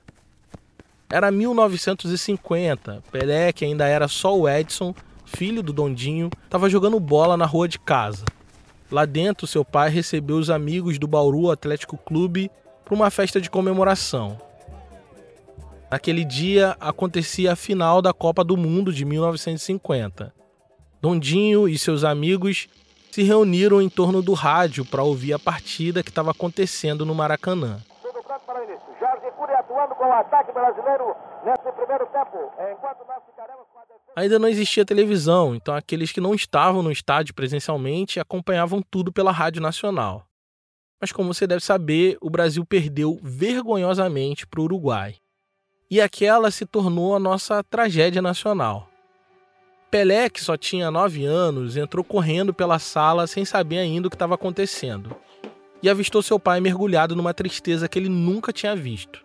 Era 1.11 1.29
1950, 1.29 3.03
Pelé, 3.11 3.51
que 3.51 3.65
ainda 3.65 3.85
era 3.85 4.07
só 4.07 4.33
o 4.39 4.47
Edson, 4.47 4.95
filho 5.25 5.61
do 5.61 5.73
Dondinho, 5.73 6.29
estava 6.45 6.69
jogando 6.69 6.97
bola 6.97 7.35
na 7.35 7.45
rua 7.45 7.67
de 7.67 7.77
casa. 7.77 8.23
Lá 8.89 9.05
dentro, 9.05 9.45
seu 9.45 9.65
pai 9.65 9.89
recebeu 9.89 10.37
os 10.37 10.49
amigos 10.49 10.97
do 10.97 11.07
Bauru 11.07 11.51
Atlético 11.51 11.97
Clube 11.97 12.49
para 12.85 12.95
uma 12.95 13.11
festa 13.11 13.41
de 13.41 13.49
comemoração. 13.49 14.37
Naquele 15.91 16.23
dia 16.23 16.75
acontecia 16.79 17.51
a 17.51 17.55
final 17.55 18.01
da 18.01 18.13
Copa 18.13 18.43
do 18.43 18.55
Mundo 18.55 18.93
de 18.93 19.03
1950. 19.03 20.33
Dondinho 21.01 21.67
e 21.67 21.77
seus 21.77 22.03
amigos 22.03 22.67
se 23.11 23.23
reuniram 23.23 23.81
em 23.81 23.89
torno 23.89 24.21
do 24.21 24.33
rádio 24.33 24.85
para 24.85 25.03
ouvir 25.03 25.33
a 25.33 25.39
partida 25.39 26.01
que 26.01 26.09
estava 26.09 26.31
acontecendo 26.31 27.05
no 27.05 27.13
Maracanã. 27.13 27.79
Jorge 28.99 29.31
Cury 29.37 29.53
atuando 29.53 29.95
com 29.95 30.05
o 30.05 30.13
ataque 30.13 30.51
brasileiro 30.51 31.15
nesse 31.45 31.71
primeiro 31.75 32.05
tempo. 32.07 32.51
Enquanto 32.71 33.05
nós 33.07 33.21
ficaremos. 33.25 33.76
Ainda 34.17 34.39
não 34.39 34.47
existia 34.47 34.83
televisão, 34.83 35.53
então 35.53 35.75
aqueles 35.75 36.11
que 36.11 36.19
não 36.19 36.33
estavam 36.33 36.81
no 36.81 36.91
estádio 36.91 37.35
presencialmente 37.35 38.19
acompanhavam 38.19 38.81
tudo 38.81 39.11
pela 39.11 39.31
Rádio 39.31 39.61
Nacional. 39.61 40.25
Mas 40.99 41.11
como 41.11 41.31
você 41.31 41.45
deve 41.45 41.63
saber, 41.63 42.17
o 42.19 42.27
Brasil 42.27 42.65
perdeu 42.65 43.19
vergonhosamente 43.21 44.47
para 44.47 44.59
o 44.59 44.63
Uruguai. 44.63 45.17
E 45.87 46.01
aquela 46.01 46.49
se 46.49 46.65
tornou 46.65 47.15
a 47.15 47.19
nossa 47.19 47.63
tragédia 47.63 48.19
nacional. 48.19 48.89
Pelé, 49.91 50.31
que 50.31 50.41
só 50.41 50.57
tinha 50.57 50.89
9 50.89 51.23
anos, 51.23 51.77
entrou 51.77 52.03
correndo 52.03 52.51
pela 52.55 52.79
sala 52.79 53.27
sem 53.27 53.45
saber 53.45 53.77
ainda 53.77 54.07
o 54.07 54.09
que 54.09 54.15
estava 54.15 54.33
acontecendo 54.33 55.15
e 55.83 55.87
avistou 55.87 56.23
seu 56.23 56.39
pai 56.39 56.59
mergulhado 56.59 57.15
numa 57.15 57.35
tristeza 57.35 57.87
que 57.87 57.99
ele 57.99 58.09
nunca 58.09 58.51
tinha 58.51 58.75
visto. 58.75 59.23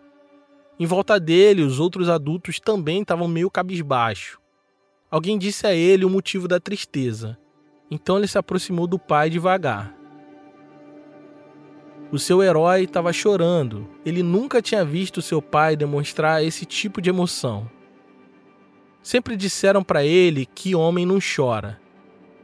Em 0.79 0.85
volta 0.85 1.19
dele, 1.19 1.63
os 1.63 1.79
outros 1.79 2.09
adultos 2.09 2.59
também 2.59 3.01
estavam 3.01 3.27
meio 3.27 3.49
cabisbaixo. 3.49 4.42
Alguém 5.13 5.37
disse 5.37 5.67
a 5.67 5.75
ele 5.75 6.03
o 6.05 6.09
motivo 6.09 6.47
da 6.47 6.59
tristeza, 6.59 7.37
então 7.91 8.17
ele 8.17 8.27
se 8.27 8.35
aproximou 8.35 8.87
do 8.87 8.97
pai 8.97 9.29
devagar. 9.29 9.95
O 12.11 12.17
seu 12.17 12.41
herói 12.41 12.85
estava 12.85 13.13
chorando. 13.13 13.87
Ele 14.03 14.23
nunca 14.23 14.59
tinha 14.59 14.83
visto 14.83 15.21
seu 15.21 15.39
pai 15.39 15.75
demonstrar 15.75 16.43
esse 16.43 16.65
tipo 16.65 16.99
de 16.99 17.11
emoção. 17.11 17.69
Sempre 19.03 19.37
disseram 19.37 19.83
para 19.83 20.03
ele 20.03 20.47
que 20.47 20.73
homem 20.73 21.05
não 21.05 21.19
chora 21.19 21.79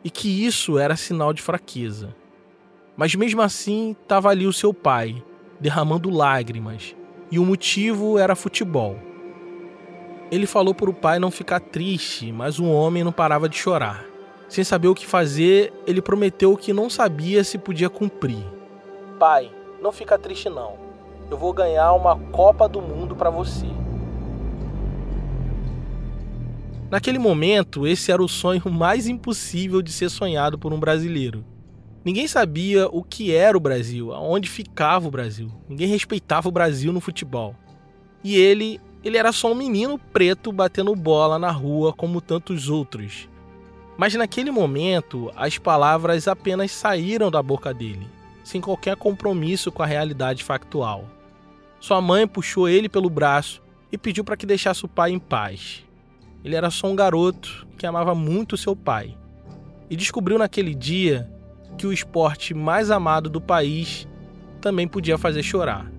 e 0.03 0.11
que 0.11 0.45
isso 0.45 0.77
era 0.77 0.95
sinal 0.95 1.33
de 1.33 1.41
fraqueza. 1.41 2.15
Mas 2.95 3.15
mesmo 3.15 3.41
assim, 3.41 3.95
estava 3.99 4.29
ali 4.29 4.45
o 4.45 4.53
seu 4.53 4.75
pai, 4.75 5.23
derramando 5.59 6.11
lágrimas, 6.11 6.95
e 7.31 7.39
o 7.39 7.45
motivo 7.45 8.19
era 8.19 8.35
futebol. 8.35 9.08
Ele 10.31 10.45
falou 10.45 10.75
para 10.75 10.89
o 10.89 10.93
pai 10.93 11.17
não 11.17 11.31
ficar 11.31 11.59
triste, 11.59 12.31
mas 12.31 12.59
o 12.59 12.65
homem 12.65 13.03
não 13.03 13.11
parava 13.11 13.49
de 13.49 13.57
chorar. 13.57 14.05
Sem 14.47 14.63
saber 14.63 14.87
o 14.87 14.95
que 14.95 15.05
fazer, 15.05 15.73
ele 15.87 16.01
prometeu 16.01 16.55
que 16.55 16.71
não 16.71 16.89
sabia 16.89 17.43
se 17.43 17.57
podia 17.57 17.89
cumprir. 17.89 18.43
Pai, 19.19 19.51
não 19.81 19.91
fica 19.91 20.17
triste 20.17 20.49
não. 20.49 20.73
Eu 21.31 21.37
vou 21.37 21.51
ganhar 21.53 21.93
uma 21.93 22.15
Copa 22.15 22.67
do 22.67 22.81
Mundo 22.81 23.15
para 23.15 23.29
você. 23.29 23.67
Naquele 26.91 27.19
momento, 27.19 27.85
esse 27.85 28.11
era 28.11 28.21
o 28.21 28.27
sonho 28.27 28.63
mais 28.69 29.07
impossível 29.07 29.81
de 29.81 29.91
ser 29.91 30.09
sonhado 30.09 30.57
por 30.57 30.73
um 30.73 30.79
brasileiro. 30.79 31.45
Ninguém 32.03 32.27
sabia 32.27 32.87
o 32.87 33.03
que 33.03 33.35
era 33.35 33.55
o 33.55 33.59
Brasil, 33.59 34.11
aonde 34.11 34.49
ficava 34.49 35.07
o 35.07 35.11
Brasil. 35.11 35.51
Ninguém 35.67 35.87
respeitava 35.87 36.49
o 36.49 36.51
Brasil 36.51 36.91
no 36.91 36.99
futebol. 36.99 37.55
E 38.23 38.35
ele, 38.35 38.81
ele 39.03 39.17
era 39.17 39.31
só 39.31 39.51
um 39.51 39.55
menino 39.55 39.97
preto 39.97 40.51
batendo 40.51 40.95
bola 40.95 41.39
na 41.39 41.51
rua 41.51 41.93
como 41.93 42.19
tantos 42.21 42.69
outros. 42.69 43.29
Mas 43.97 44.13
naquele 44.15 44.51
momento, 44.51 45.31
as 45.35 45.57
palavras 45.57 46.27
apenas 46.27 46.71
saíram 46.71 47.29
da 47.29 47.41
boca 47.41 47.73
dele, 47.73 48.07
sem 48.43 48.61
qualquer 48.61 48.95
compromisso 48.95 49.71
com 49.71 49.83
a 49.83 49.85
realidade 49.85 50.43
factual. 50.43 51.05
Sua 51.79 52.01
mãe 52.01 52.27
puxou 52.27 52.67
ele 52.67 52.89
pelo 52.89 53.09
braço 53.09 53.61
e 53.91 53.97
pediu 53.97 54.23
para 54.23 54.37
que 54.37 54.45
deixasse 54.45 54.83
o 54.85 54.87
pai 54.87 55.11
em 55.11 55.19
paz. 55.19 55.83
Ele 56.43 56.55
era 56.55 56.69
só 56.69 56.87
um 56.87 56.95
garoto 56.95 57.67
que 57.77 57.85
amava 57.85 58.13
muito 58.13 58.57
seu 58.57 58.75
pai 58.75 59.17
e 59.89 59.95
descobriu 59.95 60.37
naquele 60.37 60.73
dia 60.73 61.29
que 61.77 61.87
o 61.87 61.93
esporte 61.93 62.53
mais 62.53 62.91
amado 62.91 63.29
do 63.29 63.41
país 63.41 64.07
também 64.61 64.87
podia 64.87 65.17
fazer 65.17 65.41
chorar. 65.41 65.89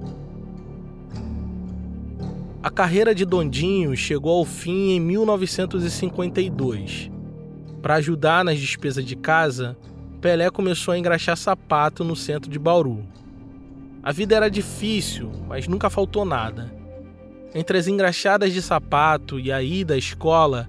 A 2.62 2.68
carreira 2.68 3.14
de 3.14 3.24
Dondinho 3.24 3.96
chegou 3.96 4.36
ao 4.36 4.44
fim 4.44 4.90
em 4.90 5.00
1952. 5.00 7.10
Para 7.80 7.94
ajudar 7.94 8.44
nas 8.44 8.58
despesas 8.58 9.02
de 9.02 9.16
casa, 9.16 9.78
Pelé 10.20 10.50
começou 10.50 10.92
a 10.92 10.98
engraxar 10.98 11.38
sapato 11.38 12.04
no 12.04 12.14
centro 12.14 12.50
de 12.50 12.58
Bauru. 12.58 13.02
A 14.02 14.12
vida 14.12 14.36
era 14.36 14.50
difícil, 14.50 15.32
mas 15.48 15.66
nunca 15.66 15.88
faltou 15.88 16.26
nada. 16.26 16.70
Entre 17.54 17.78
as 17.78 17.88
engraxadas 17.88 18.52
de 18.52 18.60
sapato 18.60 19.40
e 19.40 19.50
a 19.50 19.62
ida 19.62 19.94
à 19.94 19.98
escola, 19.98 20.68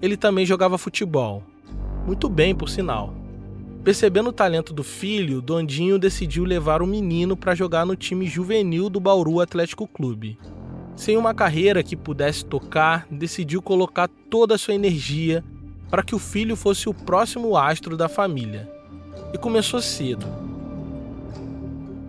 ele 0.00 0.16
também 0.16 0.46
jogava 0.46 0.78
futebol. 0.78 1.42
Muito 2.06 2.28
bem, 2.28 2.54
por 2.54 2.68
sinal. 2.68 3.12
Percebendo 3.82 4.28
o 4.28 4.32
talento 4.32 4.72
do 4.72 4.84
filho, 4.84 5.42
Dondinho 5.42 5.98
decidiu 5.98 6.44
levar 6.44 6.80
o 6.80 6.86
menino 6.86 7.36
para 7.36 7.56
jogar 7.56 7.84
no 7.84 7.96
time 7.96 8.28
juvenil 8.28 8.88
do 8.88 9.00
Bauru 9.00 9.40
Atlético 9.40 9.88
Clube. 9.88 10.38
Sem 10.96 11.16
uma 11.16 11.34
carreira 11.34 11.82
que 11.82 11.96
pudesse 11.96 12.44
tocar, 12.44 13.06
decidiu 13.10 13.60
colocar 13.60 14.08
toda 14.30 14.54
a 14.54 14.58
sua 14.58 14.74
energia 14.74 15.44
para 15.90 16.02
que 16.02 16.14
o 16.14 16.18
filho 16.18 16.56
fosse 16.56 16.88
o 16.88 16.94
próximo 16.94 17.56
astro 17.56 17.96
da 17.96 18.08
família. 18.08 18.70
E 19.32 19.38
começou 19.38 19.80
cedo. 19.80 20.26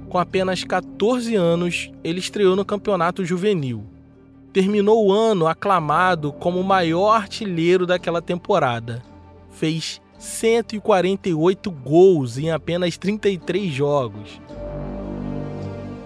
Com 0.09 0.17
apenas 0.17 0.63
14 0.63 1.35
anos, 1.35 1.91
ele 2.03 2.19
estreou 2.19 2.55
no 2.55 2.63
campeonato 2.63 3.25
juvenil 3.25 3.95
terminou 4.55 5.05
o 5.05 5.11
ano 5.11 5.47
aclamado 5.47 6.31
como 6.31 6.61
o 6.61 6.63
maior 6.63 7.11
artilheiro 7.11 7.85
daquela 7.85 8.21
temporada. 8.21 9.03
Fez 9.51 10.01
148 10.17 11.69
gols 11.69 12.37
em 12.37 12.51
apenas 12.51 12.97
33 12.97 13.69
jogos. 13.69 14.39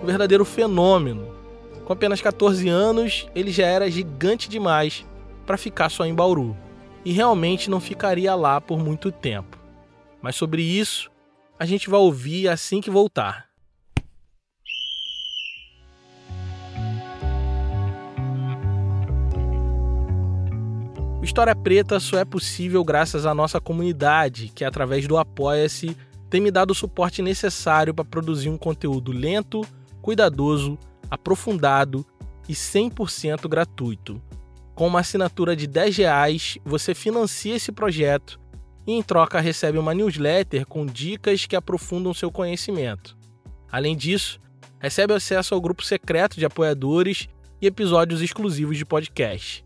Um 0.01 0.05
verdadeiro 0.07 0.43
fenômeno. 0.43 1.28
Com 1.89 1.93
apenas 1.93 2.22
14 2.22 2.69
anos, 2.69 3.27
ele 3.34 3.50
já 3.50 3.65
era 3.65 3.89
gigante 3.89 4.48
demais 4.48 5.03
para 5.43 5.58
ficar 5.58 5.89
só 5.89 6.05
em 6.05 6.13
Bauru. 6.13 6.55
E 7.03 7.12
realmente 7.12 7.67
não 7.67 7.79
ficaria 7.79 8.36
lá 8.36 8.62
por 8.62 8.77
muito 8.77 9.12
tempo. 9.12 9.58
Mas 10.22 10.36
sobre 10.36 10.62
isso, 10.62 11.10
a 11.58 11.65
gente 11.65 11.89
vai 11.89 12.00
ouvir 12.00 12.48
assim 12.48 12.79
que 12.79 12.91
voltar. 12.91 13.48
O 21.19 21.24
História 21.24 21.55
Preta 21.55 22.00
só 22.00 22.19
é 22.19 22.24
possível 22.24 22.84
graças 22.84 23.25
à 23.25 23.34
nossa 23.34 23.60
comunidade, 23.60 24.51
que 24.53 24.63
através 24.63 25.08
do 25.08 25.17
Apoia-se 25.17 25.98
tem 26.29 26.39
me 26.39 26.51
dado 26.51 26.69
o 26.69 26.75
suporte 26.75 27.24
necessário 27.24 27.96
para 27.96 28.05
produzir 28.05 28.50
um 28.50 28.60
conteúdo 28.60 29.12
lento, 29.12 29.65
cuidadoso, 30.03 30.77
aprofundado 31.10 32.06
e 32.48 32.54
100% 32.54 33.48
gratuito. 33.48 34.22
Com 34.74 34.88
uma 34.88 35.01
assinatura 35.01 35.56
de 35.56 35.68
10 35.68 35.98
reais, 35.98 36.58
você 36.63 36.96
financia 36.96 37.56
esse 37.56 37.72
projeto 37.72 38.39
e, 38.88 38.94
em 38.94 39.04
troca, 39.04 39.39
recebe 39.39 39.78
uma 39.78 39.94
newsletter 39.94 40.66
com 40.66 40.86
dicas 40.86 41.46
que 41.46 41.56
aprofundam 41.56 42.13
seu 42.13 42.32
conhecimento. 42.32 43.18
Além 43.72 43.96
disso, 43.96 44.39
recebe 44.80 45.13
acesso 45.13 45.54
ao 45.54 45.62
grupo 45.62 45.84
secreto 45.84 46.38
de 46.38 46.46
apoiadores 46.46 47.28
e 47.62 47.68
episódios 47.68 48.22
exclusivos 48.22 48.78
de 48.78 48.86
podcast. 48.86 49.66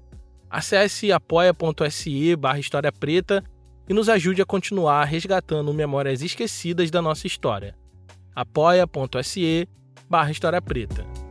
Acesse 0.49 1.11
apoia.se 1.11 2.35
barra 2.35 2.59
História 2.59 2.91
Preta 2.91 3.43
e 3.87 3.93
nos 3.93 4.09
ajude 4.09 4.41
a 4.41 4.45
continuar 4.45 5.05
resgatando 5.05 5.73
memórias 5.73 6.21
esquecidas 6.21 6.91
da 6.91 7.01
nossa 7.01 7.27
história. 7.27 7.75
apoia.se 8.35 9.67
barra 10.09 10.31
História 10.31 10.61
Preta. 10.61 11.22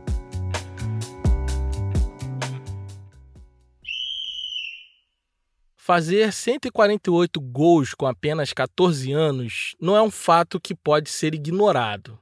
Fazer 5.85 6.31
148 6.31 7.41
gols 7.41 7.93
com 7.93 8.07
apenas 8.07 8.53
14 8.53 9.11
anos 9.11 9.75
não 9.81 9.97
é 9.97 10.01
um 10.01 10.09
fato 10.09 10.57
que 10.57 10.73
pode 10.73 11.09
ser 11.09 11.35
ignorado. 11.35 12.17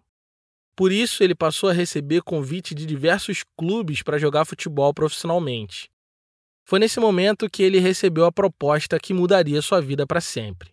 Por 0.76 0.92
isso, 0.92 1.24
ele 1.24 1.36
passou 1.36 1.70
a 1.70 1.72
receber 1.72 2.24
convite 2.24 2.74
de 2.74 2.88
diversos 2.88 3.44
clubes 3.56 4.02
para 4.02 4.18
jogar 4.18 4.46
futebol 4.46 4.92
profissionalmente. 4.96 5.92
Foi 6.66 6.80
nesse 6.80 7.00
momento 7.00 7.48
que 7.48 7.62
ele 7.62 7.78
recebeu 7.78 8.26
a 8.26 8.32
proposta 8.32 9.00
que 9.00 9.14
mudaria 9.14 9.62
sua 9.62 9.80
vida 9.80 10.08
para 10.08 10.20
sempre. 10.20 10.72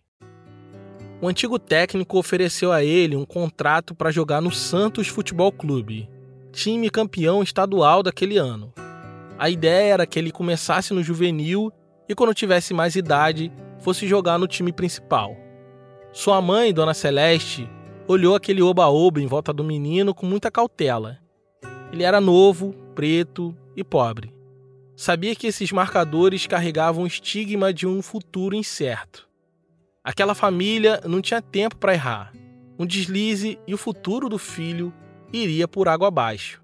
O 1.21 1.27
antigo 1.27 1.59
técnico 1.59 2.17
ofereceu 2.17 2.71
a 2.71 2.83
ele 2.83 3.15
um 3.15 3.23
contrato 3.23 3.93
para 3.93 4.09
jogar 4.09 4.41
no 4.41 4.51
Santos 4.51 5.07
Futebol 5.07 5.51
Clube, 5.51 6.09
time 6.51 6.89
campeão 6.89 7.43
estadual 7.43 8.01
daquele 8.01 8.39
ano. 8.39 8.73
A 9.37 9.47
ideia 9.47 9.93
era 9.93 10.07
que 10.07 10.17
ele 10.17 10.31
começasse 10.31 10.91
no 10.91 11.03
juvenil 11.03 11.71
e, 12.09 12.15
quando 12.15 12.33
tivesse 12.33 12.73
mais 12.73 12.95
idade, 12.95 13.51
fosse 13.77 14.07
jogar 14.07 14.39
no 14.39 14.47
time 14.47 14.73
principal. 14.73 15.37
Sua 16.11 16.41
mãe, 16.41 16.73
Dona 16.73 16.95
Celeste, 16.95 17.69
olhou 18.07 18.35
aquele 18.35 18.63
oba-oba 18.63 19.21
em 19.21 19.27
volta 19.27 19.53
do 19.53 19.63
menino 19.63 20.15
com 20.15 20.25
muita 20.25 20.49
cautela. 20.49 21.19
Ele 21.93 22.03
era 22.03 22.19
novo, 22.19 22.73
preto 22.95 23.55
e 23.75 23.83
pobre. 23.83 24.33
Sabia 24.95 25.35
que 25.35 25.47
esses 25.47 25.71
marcadores 25.71 26.47
carregavam 26.47 27.03
o 27.03 27.07
estigma 27.07 27.71
de 27.71 27.85
um 27.85 28.01
futuro 28.01 28.55
incerto. 28.55 29.29
Aquela 30.03 30.33
família 30.33 30.99
não 31.05 31.21
tinha 31.21 31.41
tempo 31.41 31.77
para 31.77 31.93
errar. 31.93 32.33
Um 32.77 32.85
deslize 32.85 33.59
e 33.67 33.73
o 33.73 33.77
futuro 33.77 34.27
do 34.27 34.39
filho 34.39 34.91
iria 35.31 35.67
por 35.67 35.87
água 35.87 36.07
abaixo. 36.07 36.61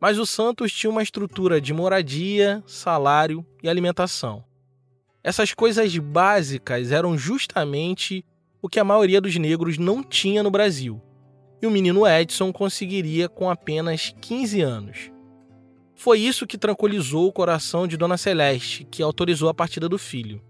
Mas 0.00 0.18
o 0.18 0.26
Santos 0.26 0.72
tinha 0.72 0.90
uma 0.90 1.02
estrutura 1.02 1.60
de 1.60 1.72
moradia, 1.72 2.62
salário 2.66 3.44
e 3.62 3.68
alimentação. 3.68 4.44
Essas 5.24 5.54
coisas 5.54 5.96
básicas 5.98 6.90
eram 6.90 7.16
justamente 7.16 8.24
o 8.60 8.68
que 8.68 8.80
a 8.80 8.84
maioria 8.84 9.20
dos 9.20 9.36
negros 9.36 9.78
não 9.78 10.02
tinha 10.02 10.42
no 10.42 10.50
Brasil. 10.50 11.00
E 11.60 11.66
o 11.66 11.70
menino 11.70 12.04
Edson 12.04 12.52
conseguiria 12.52 13.28
com 13.28 13.48
apenas 13.48 14.12
15 14.20 14.60
anos. 14.60 15.12
Foi 15.94 16.18
isso 16.18 16.44
que 16.44 16.58
tranquilizou 16.58 17.28
o 17.28 17.32
coração 17.32 17.86
de 17.86 17.96
Dona 17.96 18.16
Celeste, 18.16 18.84
que 18.90 19.00
autorizou 19.00 19.48
a 19.48 19.54
partida 19.54 19.88
do 19.88 19.96
filho. 19.96 20.42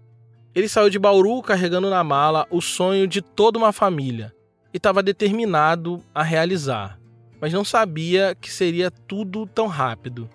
Ele 0.55 0.67
saiu 0.67 0.89
de 0.89 0.97
Bauru 0.97 1.39
carregando 1.43 1.91
na 1.91 2.03
mala 2.03 2.47
o 2.49 2.59
sonho 2.59 3.07
de 3.07 3.21
toda 3.21 3.59
uma 3.59 3.71
família 3.71 4.33
e 4.73 4.77
estava 4.77 5.03
determinado 5.03 6.03
a 6.15 6.23
realizar, 6.23 6.99
mas 7.39 7.53
não 7.53 7.63
sabia 7.63 8.35
que 8.39 8.51
seria 8.51 8.89
tudo 8.89 9.45
tão 9.45 9.67
rápido. 9.67 10.27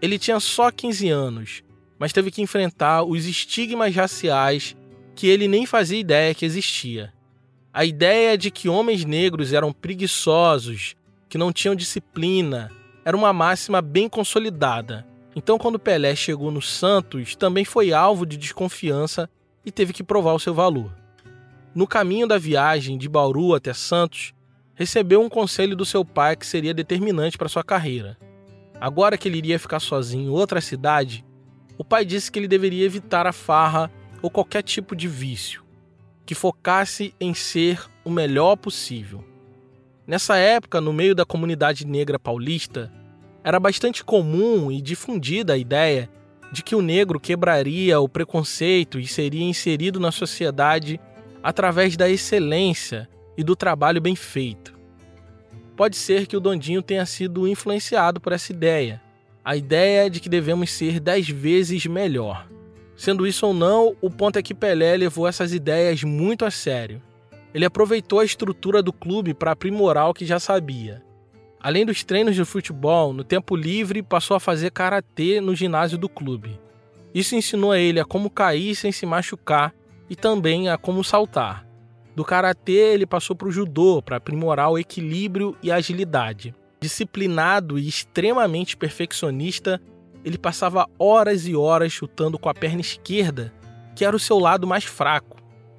Ele 0.00 0.16
tinha 0.16 0.38
só 0.38 0.70
15 0.70 1.08
anos 1.08 1.63
mas 1.98 2.12
teve 2.12 2.30
que 2.30 2.42
enfrentar 2.42 3.02
os 3.02 3.26
estigmas 3.26 3.94
raciais 3.94 4.76
que 5.14 5.28
ele 5.28 5.48
nem 5.48 5.66
fazia 5.66 5.98
ideia 5.98 6.34
que 6.34 6.44
existia. 6.44 7.12
A 7.72 7.84
ideia 7.84 8.36
de 8.36 8.50
que 8.50 8.68
homens 8.68 9.04
negros 9.04 9.52
eram 9.52 9.72
preguiçosos, 9.72 10.94
que 11.28 11.38
não 11.38 11.52
tinham 11.52 11.74
disciplina, 11.74 12.70
era 13.04 13.16
uma 13.16 13.32
máxima 13.32 13.82
bem 13.82 14.08
consolidada. 14.08 15.06
Então, 15.36 15.58
quando 15.58 15.78
Pelé 15.78 16.14
chegou 16.14 16.50
no 16.50 16.62
Santos, 16.62 17.34
também 17.34 17.64
foi 17.64 17.92
alvo 17.92 18.24
de 18.24 18.36
desconfiança 18.36 19.28
e 19.64 19.72
teve 19.72 19.92
que 19.92 20.04
provar 20.04 20.32
o 20.34 20.38
seu 20.38 20.54
valor. 20.54 20.92
No 21.74 21.86
caminho 21.86 22.28
da 22.28 22.38
viagem 22.38 22.96
de 22.96 23.08
Bauru 23.08 23.54
até 23.54 23.72
Santos, 23.72 24.32
recebeu 24.74 25.20
um 25.20 25.28
conselho 25.28 25.74
do 25.74 25.84
seu 25.84 26.04
pai 26.04 26.36
que 26.36 26.46
seria 26.46 26.72
determinante 26.72 27.36
para 27.36 27.48
sua 27.48 27.64
carreira. 27.64 28.16
Agora 28.80 29.18
que 29.18 29.28
ele 29.28 29.38
iria 29.38 29.58
ficar 29.58 29.80
sozinho 29.80 30.26
em 30.26 30.28
outra 30.28 30.60
cidade, 30.60 31.24
o 31.76 31.84
pai 31.84 32.04
disse 32.04 32.30
que 32.30 32.38
ele 32.38 32.48
deveria 32.48 32.84
evitar 32.84 33.26
a 33.26 33.32
farra 33.32 33.90
ou 34.22 34.30
qualquer 34.30 34.62
tipo 34.62 34.94
de 34.94 35.08
vício, 35.08 35.62
que 36.24 36.34
focasse 36.34 37.14
em 37.20 37.34
ser 37.34 37.84
o 38.04 38.10
melhor 38.10 38.56
possível. 38.56 39.24
Nessa 40.06 40.36
época, 40.36 40.80
no 40.80 40.92
meio 40.92 41.14
da 41.14 41.24
comunidade 41.24 41.86
negra 41.86 42.18
paulista, 42.18 42.92
era 43.42 43.58
bastante 43.58 44.04
comum 44.04 44.70
e 44.70 44.80
difundida 44.80 45.54
a 45.54 45.58
ideia 45.58 46.08
de 46.52 46.62
que 46.62 46.74
o 46.74 46.82
negro 46.82 47.18
quebraria 47.18 47.98
o 48.00 48.08
preconceito 48.08 48.98
e 48.98 49.06
seria 49.06 49.44
inserido 49.44 49.98
na 49.98 50.12
sociedade 50.12 51.00
através 51.42 51.96
da 51.96 52.08
excelência 52.08 53.08
e 53.36 53.42
do 53.42 53.56
trabalho 53.56 54.00
bem 54.00 54.14
feito. 54.14 54.72
Pode 55.76 55.96
ser 55.96 56.26
que 56.26 56.36
o 56.36 56.40
Dondinho 56.40 56.80
tenha 56.80 57.04
sido 57.04 57.48
influenciado 57.48 58.20
por 58.20 58.32
essa 58.32 58.52
ideia, 58.52 59.02
a 59.44 59.54
ideia 59.54 60.08
de 60.08 60.20
que 60.20 60.28
devemos 60.28 60.70
ser 60.70 60.98
dez 60.98 61.28
vezes 61.28 61.84
melhor. 61.84 62.48
Sendo 62.96 63.26
isso 63.26 63.46
ou 63.46 63.52
não, 63.52 63.94
o 64.00 64.08
ponto 64.08 64.38
é 64.38 64.42
que 64.42 64.54
Pelé 64.54 64.96
levou 64.96 65.28
essas 65.28 65.52
ideias 65.52 66.02
muito 66.02 66.46
a 66.46 66.50
sério. 66.50 67.02
Ele 67.52 67.66
aproveitou 67.66 68.20
a 68.20 68.24
estrutura 68.24 68.82
do 68.82 68.92
clube 68.92 69.34
para 69.34 69.52
aprimorar 69.52 70.08
o 70.08 70.14
que 70.14 70.24
já 70.24 70.40
sabia. 70.40 71.02
Além 71.60 71.84
dos 71.84 72.02
treinos 72.02 72.34
de 72.34 72.44
futebol, 72.44 73.12
no 73.12 73.22
tempo 73.22 73.54
livre 73.54 74.02
passou 74.02 74.34
a 74.34 74.40
fazer 74.40 74.70
karatê 74.70 75.40
no 75.42 75.54
ginásio 75.54 75.98
do 75.98 76.08
clube. 76.08 76.58
Isso 77.14 77.34
ensinou 77.34 77.72
a 77.72 77.78
ele 77.78 78.00
a 78.00 78.04
como 78.04 78.30
cair 78.30 78.74
sem 78.74 78.90
se 78.90 79.04
machucar 79.04 79.74
e 80.08 80.16
também 80.16 80.70
a 80.70 80.78
como 80.78 81.04
saltar. 81.04 81.66
Do 82.16 82.24
karatê, 82.24 82.94
ele 82.94 83.06
passou 83.06 83.36
para 83.36 83.48
o 83.48 83.52
judô 83.52 84.00
para 84.00 84.16
aprimorar 84.16 84.70
o 84.70 84.78
equilíbrio 84.78 85.54
e 85.62 85.70
a 85.70 85.76
agilidade 85.76 86.54
disciplinado 86.84 87.78
e 87.78 87.88
extremamente 87.88 88.76
perfeccionista, 88.76 89.80
ele 90.22 90.36
passava 90.36 90.86
horas 90.98 91.46
e 91.46 91.56
horas 91.56 91.90
chutando 91.90 92.38
com 92.38 92.50
a 92.50 92.54
perna 92.54 92.82
esquerda, 92.82 93.54
que 93.96 94.04
era 94.04 94.14
o 94.14 94.20
seu 94.20 94.38
lado 94.38 94.66
mais 94.66 94.84
fraco. 94.84 95.38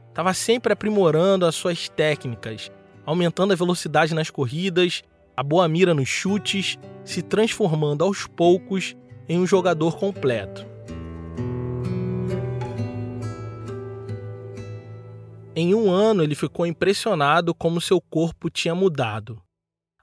Estava 0.10 0.34
sempre 0.34 0.74
aprimorando 0.74 1.46
as 1.46 1.54
suas 1.54 1.88
técnicas, 1.88 2.72
aumentando 3.06 3.54
a 3.54 3.56
velocidade 3.56 4.15
nas 4.15 4.32
corridas, 4.32 5.04
a 5.38 5.44
boa 5.44 5.68
mira 5.68 5.94
nos 5.94 6.10
chutes, 6.10 6.80
se 7.04 7.22
transformando 7.22 8.04
aos 8.04 8.26
poucos 8.26 8.96
em 9.30 9.38
um 9.38 9.46
jogador 9.46 10.00
completo. 10.00 10.65
Em 15.56 15.76
um 15.76 15.91
ano, 15.91 16.24
ele 16.24 16.34
ficou 16.34 16.65
impressionado 16.65 17.54
como 17.54 17.80
seu 17.80 18.02
corpo 18.02 18.50
tinha 18.50 18.74
mudado. 18.74 19.44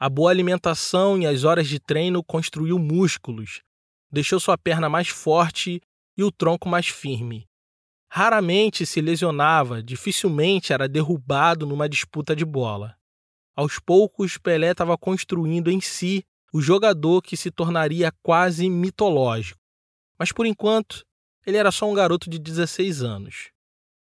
A 0.02 0.08
boa 0.08 0.32
alimentação 0.32 1.16
e 1.16 1.28
as 1.28 1.44
horas 1.44 1.68
de 1.68 1.78
treino 1.78 2.24
construiu 2.24 2.76
músculos, 2.76 3.62
deixou 4.10 4.40
sua 4.40 4.58
perna 4.58 4.88
mais 4.88 5.06
forte 5.06 5.80
e 6.16 6.24
o 6.24 6.32
tronco 6.32 6.68
mais 6.68 6.88
firme. 6.88 7.48
Raramente 8.10 8.84
se 8.84 9.00
lesionava, 9.00 9.80
dificilmente 9.80 10.72
era 10.72 10.88
derrubado 10.88 11.64
numa 11.64 11.88
disputa 11.88 12.34
de 12.34 12.44
bola. 12.44 12.96
Aos 13.54 13.78
poucos, 13.78 14.36
Pelé 14.36 14.72
estava 14.72 14.98
construindo 14.98 15.70
em 15.70 15.80
si 15.80 16.24
o 16.52 16.60
jogador 16.60 17.22
que 17.22 17.36
se 17.36 17.52
tornaria 17.52 18.10
quase 18.24 18.68
mitológico. 18.68 19.60
Mas 20.18 20.32
por 20.32 20.46
enquanto, 20.46 21.06
ele 21.46 21.58
era 21.58 21.70
só 21.70 21.88
um 21.88 21.94
garoto 21.94 22.28
de 22.28 22.40
16 22.40 23.04
anos. 23.04 23.52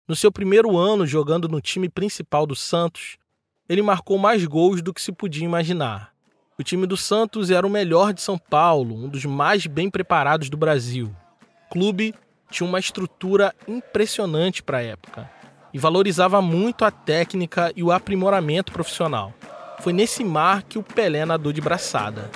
No 0.08 0.15
seu 0.15 0.32
primeiro 0.32 0.76
ano 0.76 1.06
jogando 1.06 1.48
no 1.48 1.62
time 1.62 1.89
principal 1.89 2.48
do 2.48 2.56
Santos, 2.56 3.19
ele 3.67 3.82
marcou 3.82 4.17
mais 4.17 4.45
gols 4.45 4.82
do 4.82 4.93
que 4.93 5.01
se 5.01 5.12
podia 5.12 5.45
imaginar. 5.45 6.13
O 6.58 6.63
time 6.63 6.86
do 6.86 6.95
Santos 6.95 7.51
era 7.51 7.65
o 7.65 7.69
melhor 7.69 8.13
de 8.13 8.21
São 8.21 8.38
Paulo, 8.38 8.95
um 8.95 9.10
dos 9.10 9.25
mais 9.25 9.67
bem 9.67 9.89
preparados 9.89 10.49
do 10.49 10.56
Brasil. 10.56 11.13
O 11.65 11.69
clube 11.69 12.13
tinha 12.49 12.67
uma 12.67 12.80
estrutura 12.80 13.54
impressionante 13.67 14.63
para 14.63 14.78
a 14.78 14.84
época 14.84 15.30
e 15.73 15.80
valorizava 15.80 16.41
muito 16.41 16.86
a 16.86 16.91
técnica 16.91 17.73
e 17.75 17.84
o 17.84 17.91
aprimoramento 17.91 18.71
profissional. 18.71 19.34
Foi 19.82 19.91
nesse 19.91 20.23
mar 20.23 20.63
que 20.63 20.78
o 20.78 20.84
Pelé 20.84 21.25
nadou 21.25 21.51
de 21.51 21.60
braçada. 21.60 22.30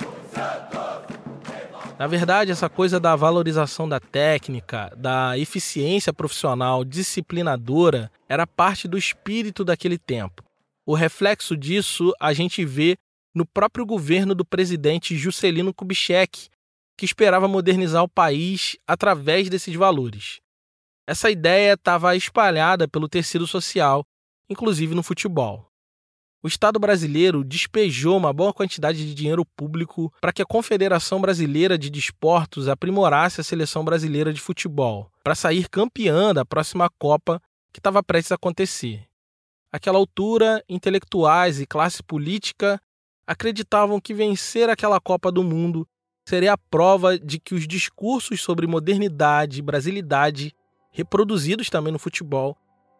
Na 1.98 2.06
verdade, 2.06 2.50
essa 2.50 2.68
coisa 2.68 2.98
da 2.98 3.14
valorização 3.14 3.88
da 3.88 4.00
técnica, 4.00 4.92
da 4.96 5.38
eficiência 5.38 6.12
profissional 6.12 6.84
disciplinadora, 6.84 8.10
era 8.28 8.46
parte 8.46 8.88
do 8.88 8.98
espírito 8.98 9.64
daquele 9.64 9.96
tempo. 9.96 10.49
O 10.90 10.94
reflexo 10.94 11.56
disso 11.56 12.12
a 12.18 12.32
gente 12.32 12.64
vê 12.64 12.96
no 13.32 13.46
próprio 13.46 13.86
governo 13.86 14.34
do 14.34 14.44
presidente 14.44 15.16
Juscelino 15.16 15.72
Kubitschek, 15.72 16.48
que 16.98 17.04
esperava 17.04 17.46
modernizar 17.46 18.02
o 18.02 18.08
país 18.08 18.76
através 18.84 19.48
desses 19.48 19.72
valores. 19.76 20.40
Essa 21.06 21.30
ideia 21.30 21.74
estava 21.74 22.16
espalhada 22.16 22.88
pelo 22.88 23.08
tecido 23.08 23.46
social, 23.46 24.04
inclusive 24.48 24.92
no 24.92 25.02
futebol 25.04 25.70
o 26.42 26.48
Estado 26.48 26.78
brasileiro 26.78 27.44
despejou 27.44 28.16
uma 28.16 28.32
boa 28.32 28.52
quantidade 28.52 29.06
de 29.06 29.14
dinheiro 29.14 29.44
público 29.44 30.12
para 30.20 30.32
que 30.32 30.40
a 30.40 30.46
Confederação 30.46 31.20
Brasileira 31.20 31.76
de 31.76 31.90
Desportos 31.90 32.66
aprimorasse 32.66 33.40
a 33.40 33.44
seleção 33.44 33.84
brasileira 33.84 34.32
de 34.32 34.40
futebol, 34.40 35.10
para 35.22 35.34
sair 35.34 35.68
campeã 35.68 36.32
da 36.32 36.44
próxima 36.44 36.88
Copa 36.98 37.40
que 37.72 37.78
estava 37.78 38.02
prestes 38.02 38.32
a 38.32 38.36
acontecer. 38.36 39.09
Aquela 39.72 39.98
altura, 39.98 40.64
intelectuais 40.68 41.60
e 41.60 41.66
classe 41.66 42.02
política 42.02 42.80
acreditavam 43.24 44.00
que 44.00 44.12
vencer 44.12 44.68
aquela 44.68 44.98
Copa 45.00 45.30
do 45.30 45.44
Mundo 45.44 45.86
seria 46.26 46.54
a 46.54 46.58
prova 46.58 47.16
de 47.16 47.38
que 47.38 47.54
os 47.54 47.68
discursos 47.68 48.40
sobre 48.40 48.66
modernidade 48.66 49.60
e 49.60 49.62
brasilidade, 49.62 50.52
reproduzidos 50.90 51.70
também 51.70 51.92
no 51.92 51.98
futebol, 52.00 52.56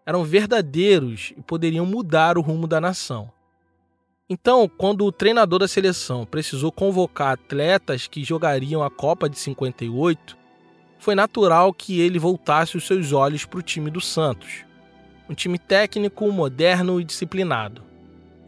eram 0.06 0.24
verdadeiros 0.24 1.32
e 1.36 1.42
poderiam 1.42 1.84
mudar 1.84 2.38
o 2.38 2.40
rumo 2.40 2.68
da 2.68 2.80
nação. 2.80 3.32
Então, 4.28 4.68
quando 4.68 5.04
o 5.04 5.10
treinador 5.10 5.58
da 5.58 5.66
seleção 5.66 6.24
precisou 6.24 6.70
convocar 6.70 7.32
atletas 7.32 8.06
que 8.06 8.22
jogariam 8.22 8.80
a 8.80 8.88
Copa 8.88 9.28
de 9.28 9.36
58, 9.36 10.38
foi 11.00 11.16
natural 11.16 11.72
que 11.72 12.00
ele 12.00 12.18
voltasse 12.18 12.76
os 12.76 12.86
seus 12.86 13.12
olhos 13.12 13.44
para 13.44 13.58
o 13.58 13.62
time 13.62 13.90
do 13.90 14.00
Santos, 14.00 14.64
um 15.30 15.34
time 15.34 15.58
técnico, 15.58 16.30
moderno 16.30 17.00
e 17.00 17.04
disciplinado. 17.04 17.82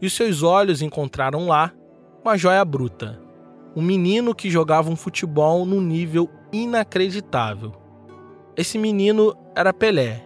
E 0.01 0.05
os 0.05 0.13
seus 0.13 0.43
olhos 0.43 0.81
encontraram 0.81 1.47
lá 1.47 1.71
uma 2.21 2.37
joia 2.37 2.63
bruta, 2.63 3.19
um 3.75 3.81
menino 3.81 4.35
que 4.35 4.51
jogava 4.51 4.91
um 4.91 4.95
futebol 4.95 5.65
num 5.65 5.81
nível 5.81 6.29
inacreditável. 6.51 7.73
Esse 8.55 8.77
menino 8.77 9.35
era 9.55 9.73
Pelé, 9.73 10.23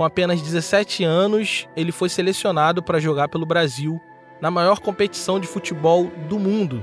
com 0.00 0.04
apenas 0.04 0.40
17 0.40 1.04
anos, 1.04 1.68
ele 1.76 1.92
foi 1.92 2.08
selecionado 2.08 2.82
para 2.82 2.98
jogar 2.98 3.28
pelo 3.28 3.44
Brasil 3.44 4.00
na 4.40 4.50
maior 4.50 4.80
competição 4.80 5.38
de 5.38 5.46
futebol 5.46 6.10
do 6.26 6.38
mundo. 6.38 6.82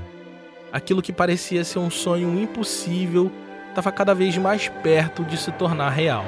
Aquilo 0.70 1.02
que 1.02 1.12
parecia 1.12 1.64
ser 1.64 1.80
um 1.80 1.90
sonho 1.90 2.38
impossível 2.38 3.28
estava 3.70 3.90
cada 3.90 4.14
vez 4.14 4.38
mais 4.38 4.68
perto 4.68 5.24
de 5.24 5.36
se 5.36 5.50
tornar 5.50 5.90
real. 5.90 6.24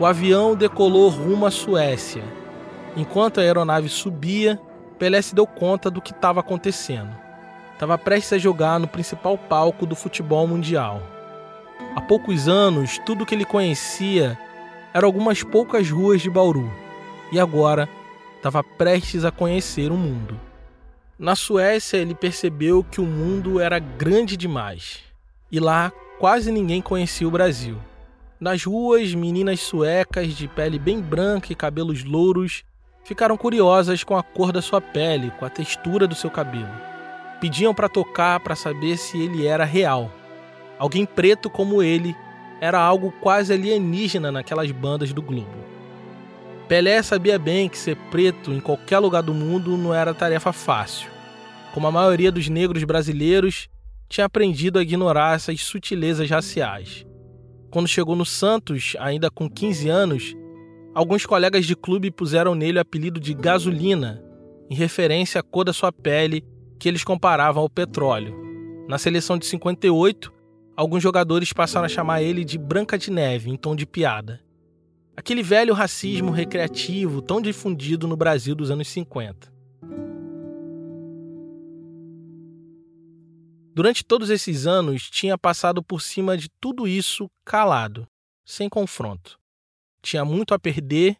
O 0.00 0.06
avião 0.06 0.56
decolou 0.56 1.10
rumo 1.10 1.44
à 1.44 1.50
Suécia. 1.50 2.24
Enquanto 2.96 3.38
a 3.38 3.42
aeronave 3.42 3.90
subia, 3.90 4.58
Pelé 4.98 5.20
se 5.20 5.34
deu 5.34 5.46
conta 5.46 5.90
do 5.90 6.00
que 6.00 6.10
estava 6.10 6.40
acontecendo. 6.40 7.14
Estava 7.74 7.98
prestes 7.98 8.32
a 8.32 8.38
jogar 8.38 8.80
no 8.80 8.88
principal 8.88 9.36
palco 9.36 9.84
do 9.84 9.94
futebol 9.94 10.46
mundial. 10.46 11.02
Há 11.94 12.00
poucos 12.00 12.48
anos, 12.48 12.98
tudo 13.04 13.26
que 13.26 13.34
ele 13.34 13.44
conhecia 13.44 14.38
eram 14.94 15.06
algumas 15.06 15.42
poucas 15.42 15.90
ruas 15.90 16.22
de 16.22 16.30
Bauru 16.30 16.72
e 17.30 17.38
agora 17.38 17.86
estava 18.38 18.64
prestes 18.64 19.22
a 19.22 19.30
conhecer 19.30 19.92
o 19.92 19.98
mundo. 19.98 20.40
Na 21.18 21.36
Suécia, 21.36 21.98
ele 21.98 22.14
percebeu 22.14 22.82
que 22.82 23.02
o 23.02 23.06
mundo 23.06 23.60
era 23.60 23.78
grande 23.78 24.34
demais 24.34 25.00
e 25.52 25.60
lá 25.60 25.92
quase 26.18 26.50
ninguém 26.50 26.80
conhecia 26.80 27.28
o 27.28 27.30
Brasil. 27.30 27.76
Nas 28.40 28.64
ruas, 28.64 29.14
meninas 29.14 29.60
suecas 29.60 30.34
de 30.34 30.48
pele 30.48 30.78
bem 30.78 30.98
branca 30.98 31.52
e 31.52 31.54
cabelos 31.54 32.04
louros 32.04 32.64
ficaram 33.04 33.36
curiosas 33.36 34.02
com 34.02 34.16
a 34.16 34.22
cor 34.22 34.50
da 34.50 34.62
sua 34.62 34.80
pele, 34.80 35.30
com 35.38 35.44
a 35.44 35.50
textura 35.50 36.06
do 36.06 36.14
seu 36.14 36.30
cabelo. 36.30 36.72
Pediam 37.38 37.74
para 37.74 37.86
tocar 37.86 38.40
para 38.40 38.56
saber 38.56 38.96
se 38.96 39.20
ele 39.20 39.46
era 39.46 39.64
real. 39.66 40.10
Alguém 40.78 41.04
preto 41.04 41.50
como 41.50 41.82
ele 41.82 42.16
era 42.62 42.80
algo 42.80 43.12
quase 43.20 43.52
alienígena 43.52 44.32
naquelas 44.32 44.70
bandas 44.70 45.12
do 45.12 45.20
Globo. 45.20 45.60
Pelé 46.66 47.02
sabia 47.02 47.38
bem 47.38 47.68
que 47.68 47.76
ser 47.76 47.96
preto 48.10 48.52
em 48.52 48.60
qualquer 48.60 49.00
lugar 49.00 49.22
do 49.22 49.34
mundo 49.34 49.76
não 49.76 49.92
era 49.92 50.14
tarefa 50.14 50.50
fácil. 50.50 51.10
Como 51.74 51.86
a 51.86 51.92
maioria 51.92 52.32
dos 52.32 52.48
negros 52.48 52.84
brasileiros, 52.84 53.68
tinha 54.08 54.24
aprendido 54.24 54.78
a 54.78 54.82
ignorar 54.82 55.36
essas 55.36 55.60
sutilezas 55.60 56.30
raciais. 56.30 57.04
Quando 57.70 57.86
chegou 57.86 58.16
no 58.16 58.26
Santos, 58.26 58.96
ainda 58.98 59.30
com 59.30 59.48
15 59.48 59.88
anos, 59.88 60.36
alguns 60.92 61.24
colegas 61.24 61.64
de 61.64 61.76
clube 61.76 62.10
puseram 62.10 62.54
nele 62.54 62.78
o 62.78 62.80
apelido 62.80 63.20
de 63.20 63.32
gasolina, 63.32 64.22
em 64.68 64.74
referência 64.74 65.40
à 65.40 65.42
cor 65.42 65.64
da 65.64 65.72
sua 65.72 65.92
pele 65.92 66.44
que 66.80 66.88
eles 66.88 67.04
comparavam 67.04 67.62
ao 67.62 67.70
petróleo. 67.70 68.34
Na 68.88 68.98
seleção 68.98 69.38
de 69.38 69.46
58, 69.46 70.32
alguns 70.76 71.00
jogadores 71.00 71.52
passaram 71.52 71.86
a 71.86 71.88
chamar 71.88 72.22
ele 72.22 72.44
de 72.44 72.58
Branca 72.58 72.98
de 72.98 73.10
Neve, 73.10 73.50
em 73.50 73.56
tom 73.56 73.76
de 73.76 73.86
piada. 73.86 74.40
Aquele 75.16 75.42
velho 75.42 75.72
racismo 75.74 76.32
recreativo 76.32 77.22
tão 77.22 77.40
difundido 77.40 78.08
no 78.08 78.16
Brasil 78.16 78.54
dos 78.54 78.70
anos 78.70 78.88
50. 78.88 79.52
Durante 83.80 84.04
todos 84.04 84.28
esses 84.28 84.66
anos, 84.66 85.08
tinha 85.08 85.38
passado 85.38 85.82
por 85.82 86.02
cima 86.02 86.36
de 86.36 86.50
tudo 86.60 86.86
isso 86.86 87.30
calado, 87.46 88.06
sem 88.44 88.68
confronto. 88.68 89.38
Tinha 90.02 90.22
muito 90.22 90.52
a 90.52 90.58
perder 90.58 91.16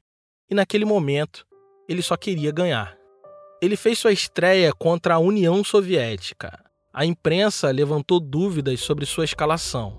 e, 0.46 0.54
naquele 0.54 0.84
momento, 0.84 1.46
ele 1.88 2.02
só 2.02 2.18
queria 2.18 2.52
ganhar. 2.52 2.98
Ele 3.62 3.76
fez 3.76 3.98
sua 3.98 4.12
estreia 4.12 4.74
contra 4.74 5.14
a 5.14 5.18
União 5.18 5.64
Soviética, 5.64 6.62
a 6.92 7.06
imprensa 7.06 7.70
levantou 7.70 8.20
dúvidas 8.20 8.78
sobre 8.80 9.06
sua 9.06 9.24
escalação. 9.24 9.96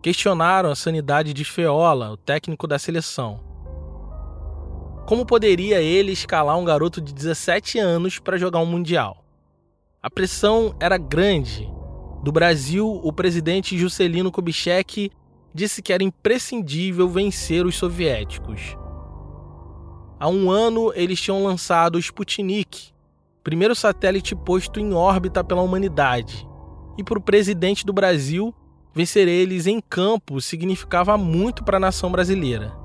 Questionaram 0.00 0.70
a 0.70 0.76
sanidade 0.76 1.34
de 1.34 1.44
Feola, 1.44 2.12
o 2.12 2.16
técnico 2.16 2.68
da 2.68 2.78
seleção. 2.78 3.40
Como 5.08 5.26
poderia 5.26 5.82
ele 5.82 6.12
escalar 6.12 6.56
um 6.56 6.64
garoto 6.64 7.00
de 7.00 7.12
17 7.12 7.80
anos 7.80 8.20
para 8.20 8.38
jogar 8.38 8.60
um 8.60 8.66
Mundial? 8.66 9.21
A 10.04 10.10
pressão 10.10 10.74
era 10.80 10.98
grande. 10.98 11.72
Do 12.24 12.32
Brasil, 12.32 13.00
o 13.04 13.12
presidente 13.12 13.78
Juscelino 13.78 14.32
Kubitschek 14.32 15.12
disse 15.54 15.80
que 15.80 15.92
era 15.92 16.02
imprescindível 16.02 17.08
vencer 17.08 17.64
os 17.64 17.76
soviéticos. 17.76 18.76
Há 20.18 20.28
um 20.28 20.50
ano, 20.50 20.92
eles 20.96 21.20
tinham 21.20 21.44
lançado 21.44 21.94
o 21.94 21.98
Sputnik, 22.00 22.90
primeiro 23.44 23.76
satélite 23.76 24.34
posto 24.34 24.80
em 24.80 24.92
órbita 24.92 25.44
pela 25.44 25.62
humanidade. 25.62 26.48
E 26.98 27.04
para 27.04 27.18
o 27.20 27.22
presidente 27.22 27.86
do 27.86 27.92
Brasil, 27.92 28.52
vencer 28.92 29.28
eles 29.28 29.68
em 29.68 29.80
campo 29.80 30.40
significava 30.40 31.16
muito 31.16 31.62
para 31.62 31.76
a 31.76 31.80
nação 31.80 32.10
brasileira. 32.10 32.76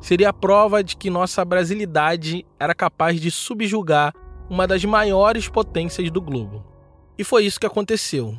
Seria 0.00 0.28
a 0.28 0.32
prova 0.32 0.84
de 0.84 0.96
que 0.96 1.10
nossa 1.10 1.44
brasilidade 1.44 2.46
era 2.56 2.72
capaz 2.72 3.20
de 3.20 3.32
subjugar 3.32 4.14
uma 4.52 4.66
das 4.66 4.84
maiores 4.84 5.48
potências 5.48 6.10
do 6.10 6.20
globo. 6.20 6.62
E 7.16 7.24
foi 7.24 7.46
isso 7.46 7.58
que 7.58 7.64
aconteceu. 7.64 8.38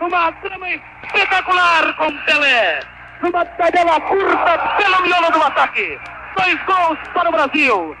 Uma 0.00 0.32
trama 0.32 0.68
espetacular 0.70 1.96
com 1.96 2.24
Pelé! 2.24 2.80
numa 3.22 3.44
tabela 3.44 4.00
curta 4.00 4.76
pelo 4.76 5.02
miolo 5.02 5.30
do 5.30 5.42
ataque. 5.42 5.98
Dois 6.36 6.66
gols 6.66 6.98
para 7.14 7.28
o 7.28 7.32
Brasil, 7.32 7.96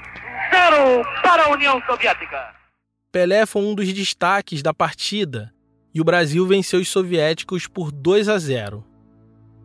zero 0.50 1.04
para 1.22 1.44
a 1.44 1.50
União 1.50 1.80
Soviética. 1.86 2.52
Pelé 3.12 3.46
foi 3.46 3.62
um 3.62 3.76
dos 3.76 3.92
destaques 3.92 4.60
da 4.60 4.74
partida 4.74 5.52
e 5.94 6.00
o 6.00 6.04
Brasil 6.04 6.44
venceu 6.46 6.80
os 6.80 6.88
soviéticos 6.88 7.68
por 7.68 7.92
2 7.92 8.28
a 8.28 8.38
0. 8.38 8.95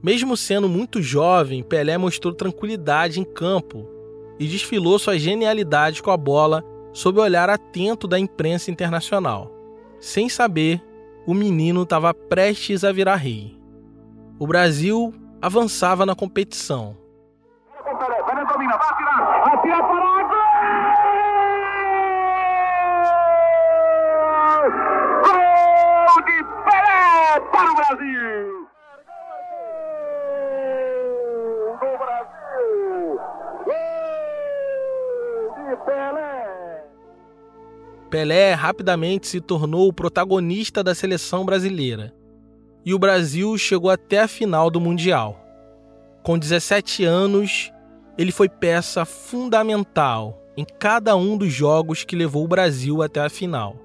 Mesmo 0.04 0.36
sendo 0.36 0.68
muito 0.68 1.02
jovem, 1.02 1.62
Pelé 1.62 1.98
mostrou 1.98 2.34
tranquilidade 2.34 3.20
em 3.20 3.24
campo 3.24 3.88
e 4.40 4.48
desfilou 4.48 4.98
sua 4.98 5.18
genialidade 5.18 6.02
com 6.02 6.10
a 6.10 6.18
bola 6.18 6.64
sob 6.92 7.20
o 7.20 7.24
olhar 7.24 7.50
atento 7.50 8.08
da 8.08 8.18
imprensa 8.18 8.72
internacional. 8.72 9.52
Sem 10.00 10.28
saber, 10.28 10.82
o 11.26 11.34
menino 11.34 11.84
estava 11.84 12.14
prestes 12.14 12.84
a 12.84 12.92
virar 12.92 13.16
rei. 13.16 13.56
O 14.40 14.48
Brasil 14.48 15.14
avançava 15.40 16.06
na 16.06 16.16
competição. 16.16 16.98
Gol 17.84 17.94
de 26.26 26.44
Pelé 26.66 27.40
para 27.52 27.72
o 27.72 27.76
Brasil! 27.76 28.68
Do 31.80 31.98
Brasil! 31.98 33.20
Gol 33.66 33.76
de 35.56 35.76
Pelé! 35.86 36.86
Pelé 38.12 38.54
rapidamente 38.54 39.26
se 39.26 39.40
tornou 39.40 39.88
o 39.88 39.94
protagonista 39.94 40.84
da 40.84 40.94
seleção 40.94 41.46
brasileira 41.46 42.14
e 42.86 42.94
o 42.94 43.00
Brasil 43.00 43.58
chegou 43.58 43.90
até 43.90 44.20
a 44.20 44.28
final 44.28 44.70
do 44.70 44.82
Mundial. 44.82 45.40
Com 46.22 46.38
17 46.38 47.06
anos, 47.06 47.72
ele 48.18 48.34
foi 48.34 48.50
peça 48.50 49.06
fundamental 49.06 50.44
em 50.58 50.66
cada 50.78 51.16
um 51.16 51.38
dos 51.38 51.54
jogos 51.54 52.04
que 52.04 52.18
levou 52.18 52.44
o 52.44 52.50
Brasil 52.50 53.02
até 53.02 53.22
a 53.22 53.30
final. 53.30 53.78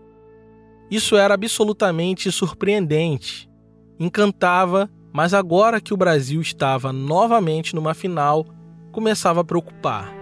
Isso 0.91 1.17
era 1.17 1.35
absolutamente 1.35 2.33
surpreendente, 2.33 3.49
encantava, 3.97 4.91
mas 5.12 5.35
agora 5.35 5.81
que 5.81 5.95
o 5.95 5.97
Brasil 5.97 6.41
estava 6.41 6.93
novamente 6.93 7.77
numa 7.77 7.95
final, 7.95 8.45
começava 8.91 9.43
a 9.43 9.45
preocupar. 9.45 10.16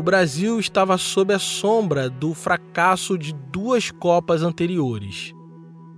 O 0.00 0.02
Brasil 0.02 0.58
estava 0.58 0.96
sob 0.96 1.34
a 1.34 1.38
sombra 1.38 2.08
do 2.08 2.32
fracasso 2.32 3.18
de 3.18 3.34
duas 3.34 3.90
Copas 3.90 4.42
anteriores. 4.42 5.34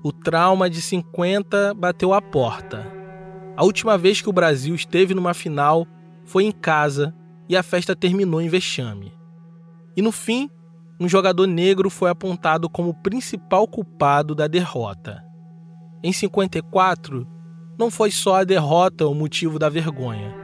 O 0.03 0.11
trauma 0.11 0.69
de 0.69 0.83
50 0.83 1.73
bateu 1.75 2.13
a 2.13 2.21
porta. 2.21 2.85
A 3.57 3.63
última 3.63 3.97
vez 3.97 4.21
que 4.21 4.29
o 4.29 4.33
Brasil 4.33 4.75
esteve 4.75 5.15
numa 5.15 5.33
final 5.33 5.87
foi 6.25 6.43
em 6.43 6.51
casa 6.51 7.15
e 7.49 7.57
a 7.57 7.63
festa 7.63 7.95
terminou 7.95 8.41
em 8.41 8.49
vexame. 8.49 9.13
E 9.97 10.03
no 10.03 10.11
fim, 10.11 10.51
um 10.99 11.09
jogador 11.09 11.47
negro 11.47 11.89
foi 11.89 12.11
apontado 12.11 12.69
como 12.69 13.01
principal 13.05 13.69
culpado 13.69 14.35
da 14.35 14.49
derrota. 14.49 15.23
Em 16.03 16.13
54, 16.13 17.25
não 17.79 17.89
foi 17.89 18.11
só 18.11 18.41
a 18.41 18.45
derrota 18.45 19.07
o 19.07 19.15
motivo 19.15 19.61
da 19.61 19.69
vergonha. 19.69 20.35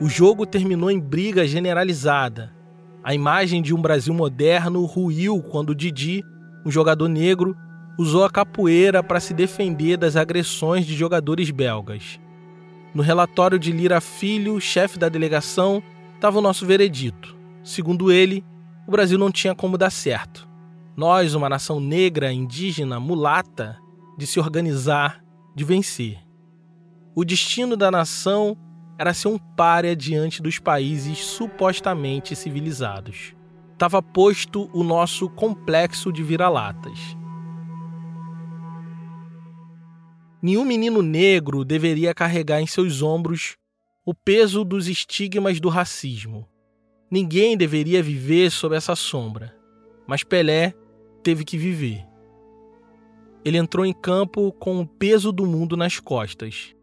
O 0.00 0.08
jogo 0.08 0.44
terminou 0.44 0.90
em 0.90 0.98
briga 0.98 1.46
generalizada. 1.46 2.57
A 3.08 3.14
imagem 3.14 3.62
de 3.62 3.74
um 3.74 3.80
Brasil 3.80 4.12
moderno 4.12 4.84
ruiu 4.84 5.42
quando 5.42 5.74
Didi, 5.74 6.22
um 6.62 6.70
jogador 6.70 7.08
negro, 7.08 7.56
usou 7.98 8.22
a 8.22 8.28
capoeira 8.28 9.02
para 9.02 9.18
se 9.18 9.32
defender 9.32 9.96
das 9.96 10.14
agressões 10.14 10.84
de 10.84 10.94
jogadores 10.94 11.50
belgas. 11.50 12.20
No 12.94 13.02
relatório 13.02 13.58
de 13.58 13.72
Lira 13.72 13.98
Filho, 13.98 14.60
chefe 14.60 14.98
da 14.98 15.08
delegação, 15.08 15.82
estava 16.16 16.38
o 16.38 16.42
nosso 16.42 16.66
veredito. 16.66 17.34
Segundo 17.64 18.12
ele, 18.12 18.44
o 18.86 18.90
Brasil 18.90 19.16
não 19.16 19.32
tinha 19.32 19.54
como 19.54 19.78
dar 19.78 19.88
certo. 19.88 20.46
Nós, 20.94 21.34
uma 21.34 21.48
nação 21.48 21.80
negra, 21.80 22.30
indígena, 22.30 23.00
mulata, 23.00 23.78
de 24.18 24.26
se 24.26 24.38
organizar, 24.38 25.24
de 25.56 25.64
vencer. 25.64 26.18
O 27.16 27.24
destino 27.24 27.74
da 27.74 27.90
nação 27.90 28.54
era 28.98 29.14
ser 29.14 29.28
um 29.28 29.38
párea 29.38 29.94
diante 29.94 30.42
dos 30.42 30.58
países 30.58 31.18
supostamente 31.18 32.34
civilizados. 32.34 33.32
Estava 33.72 34.02
posto 34.02 34.68
o 34.74 34.82
nosso 34.82 35.30
complexo 35.30 36.12
de 36.12 36.20
vira-latas. 36.24 36.98
Nenhum 40.42 40.64
menino 40.64 41.00
negro 41.00 41.64
deveria 41.64 42.12
carregar 42.12 42.60
em 42.60 42.66
seus 42.66 43.00
ombros 43.00 43.56
o 44.04 44.12
peso 44.12 44.64
dos 44.64 44.88
estigmas 44.88 45.60
do 45.60 45.68
racismo. 45.68 46.48
Ninguém 47.08 47.56
deveria 47.56 48.02
viver 48.02 48.50
sob 48.50 48.74
essa 48.74 48.96
sombra, 48.96 49.54
mas 50.08 50.24
Pelé 50.24 50.74
teve 51.22 51.44
que 51.44 51.56
viver. 51.56 52.04
Ele 53.44 53.58
entrou 53.58 53.86
em 53.86 53.92
campo 53.92 54.52
com 54.52 54.80
o 54.80 54.86
peso 54.86 55.30
do 55.30 55.46
mundo 55.46 55.76
nas 55.76 56.00
costas, 56.00 56.74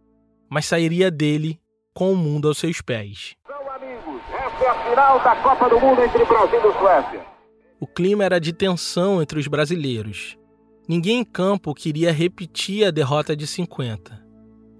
mas 0.49 0.65
sairia 0.65 1.11
dele 1.11 1.59
com 1.95 2.11
o 2.11 2.15
mundo 2.15 2.49
aos 2.49 2.57
seus 2.57 2.81
pés. 2.81 3.35
São 3.47 3.71
amigos, 3.71 4.21
essa 4.33 4.65
é 4.65 4.69
a 4.69 4.89
final 4.89 5.19
da 5.21 5.35
Copa 5.37 5.69
do 5.69 5.79
Mundo 5.79 6.03
entre 6.03 6.25
Brasil 6.25 6.59
e 6.59 6.73
Suécia. 6.77 7.25
O 7.79 7.87
clima 7.87 8.25
era 8.25 8.39
de 8.39 8.51
tensão 8.51 9.21
entre 9.21 9.39
os 9.39 9.47
brasileiros. 9.47 10.37
Ninguém 10.89 11.19
em 11.19 11.23
campo 11.23 11.73
queria 11.73 12.11
repetir 12.11 12.85
a 12.85 12.91
derrota 12.91 13.33
de 13.33 13.47
50. 13.47 14.23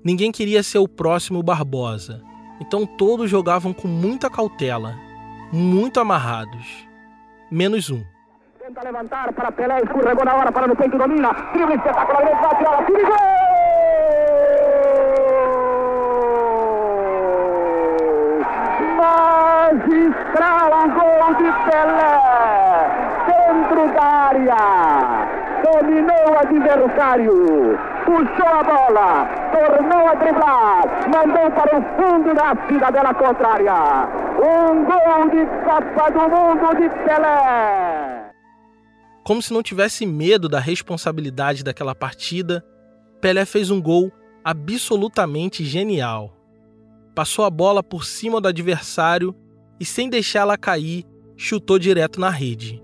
Ninguém 0.04 0.30
queria 0.30 0.62
ser 0.62 0.80
o 0.80 0.90
próximo 0.90 1.42
Barbosa. 1.42 2.22
Então 2.60 2.86
todos 2.86 3.30
jogavam 3.30 3.74
com 3.74 3.88
muita 3.88 4.30
cautela, 4.30 4.96
muito 5.52 6.00
amarrados. 6.02 6.86
Menos 7.50 7.90
um. 7.90 8.04
Tenta 8.60 8.84
levantar 8.84 9.32
para 9.34 9.52
Pelé, 9.54 9.78
escorregou 9.82 10.26
na 10.26 10.36
hora 10.36 10.52
para 10.52 10.68
no 10.68 10.76
peito, 10.76 10.98
domina, 10.98 11.32
drible 11.54 11.76
espetacular, 11.76 12.42
vai 12.42 12.58
tirar, 12.58 12.86
tira 12.86 13.04
gol! 13.06 13.36
Magistral 18.98 20.72
gol 20.90 21.34
de 21.36 21.50
Pelé, 21.70 22.18
dentro 23.28 23.84
da 23.94 24.06
área, 24.06 24.64
dominou 25.64 26.25
o 26.36 26.40
adversário, 26.40 27.78
puxou 28.06 28.48
a 28.48 28.64
bola, 28.64 29.26
tornou 29.52 30.08
a 30.08 30.16
driblar, 30.16 30.84
mandou 31.10 31.52
para 31.52 31.80
o 31.80 31.84
fundo 31.96 32.34
da 32.34 32.68
cidadela 32.68 33.14
contrária. 33.14 33.74
Um 34.38 34.84
gol 34.84 35.30
de 35.30 35.46
Copa 35.64 36.12
do 36.12 36.20
Mundo 36.30 36.76
de 36.76 36.90
Pelé. 37.06 38.32
Como 39.24 39.42
se 39.42 39.54
não 39.54 39.64
tivesse 39.64 40.06
medo 40.06 40.50
da 40.50 40.60
responsabilidade 40.60 41.64
daquela 41.64 41.96
partida, 41.96 42.64
Pelé 43.22 43.46
fez 43.46 43.72
um 43.72 43.82
gol 43.82 44.12
absolutamente 44.44 45.64
genial. 45.64 46.36
Passou 47.16 47.46
a 47.46 47.50
bola 47.50 47.82
por 47.82 48.06
cima 48.06 48.42
do 48.42 48.50
adversário 48.50 49.34
e, 49.80 49.86
sem 49.86 50.10
deixá-la 50.10 50.58
cair, 50.58 51.06
chutou 51.38 51.80
direto 51.80 52.20
na 52.20 52.30
rede. 52.30 52.84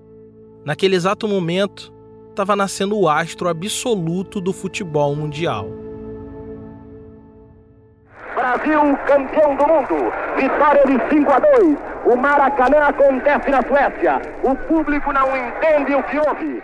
Naquele 0.66 0.96
exato 0.96 1.28
momento, 1.28 1.94
estava 2.32 2.56
nascendo 2.56 2.98
o 2.98 3.08
astro 3.08 3.48
absoluto 3.48 4.42
do 4.42 4.52
futebol 4.52 5.16
mundial. 5.16 5.70
Brasil 8.36 8.98
campeão 9.06 9.56
do 9.56 9.68
mundo. 9.68 10.12
Vitória 10.36 10.84
de 10.86 11.16
5 11.16 11.32
a 11.32 11.40
2. 11.40 11.78
O 12.06 12.16
Maracanã 12.16 12.80
acontece 12.80 13.50
na 13.50 13.62
Suécia. 13.62 14.22
O 14.44 14.56
público 14.68 15.14
não 15.14 15.28
entende 15.38 15.94
o 15.94 16.04
que 16.04 16.18
houve. 16.18 16.64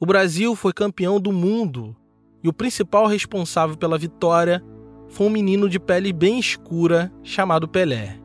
O 0.00 0.06
Brasil 0.06 0.56
foi 0.56 0.72
campeão 0.72 1.20
do 1.20 1.30
mundo 1.30 1.94
e 2.42 2.48
o 2.48 2.52
principal 2.52 3.06
responsável 3.06 3.76
pela 3.76 3.98
vitória 3.98 4.62
foi 5.08 5.26
um 5.26 5.30
menino 5.30 5.68
de 5.68 5.78
pele 5.78 6.12
bem 6.12 6.38
escura 6.38 7.12
chamado 7.22 7.68
Pelé. 7.68 8.16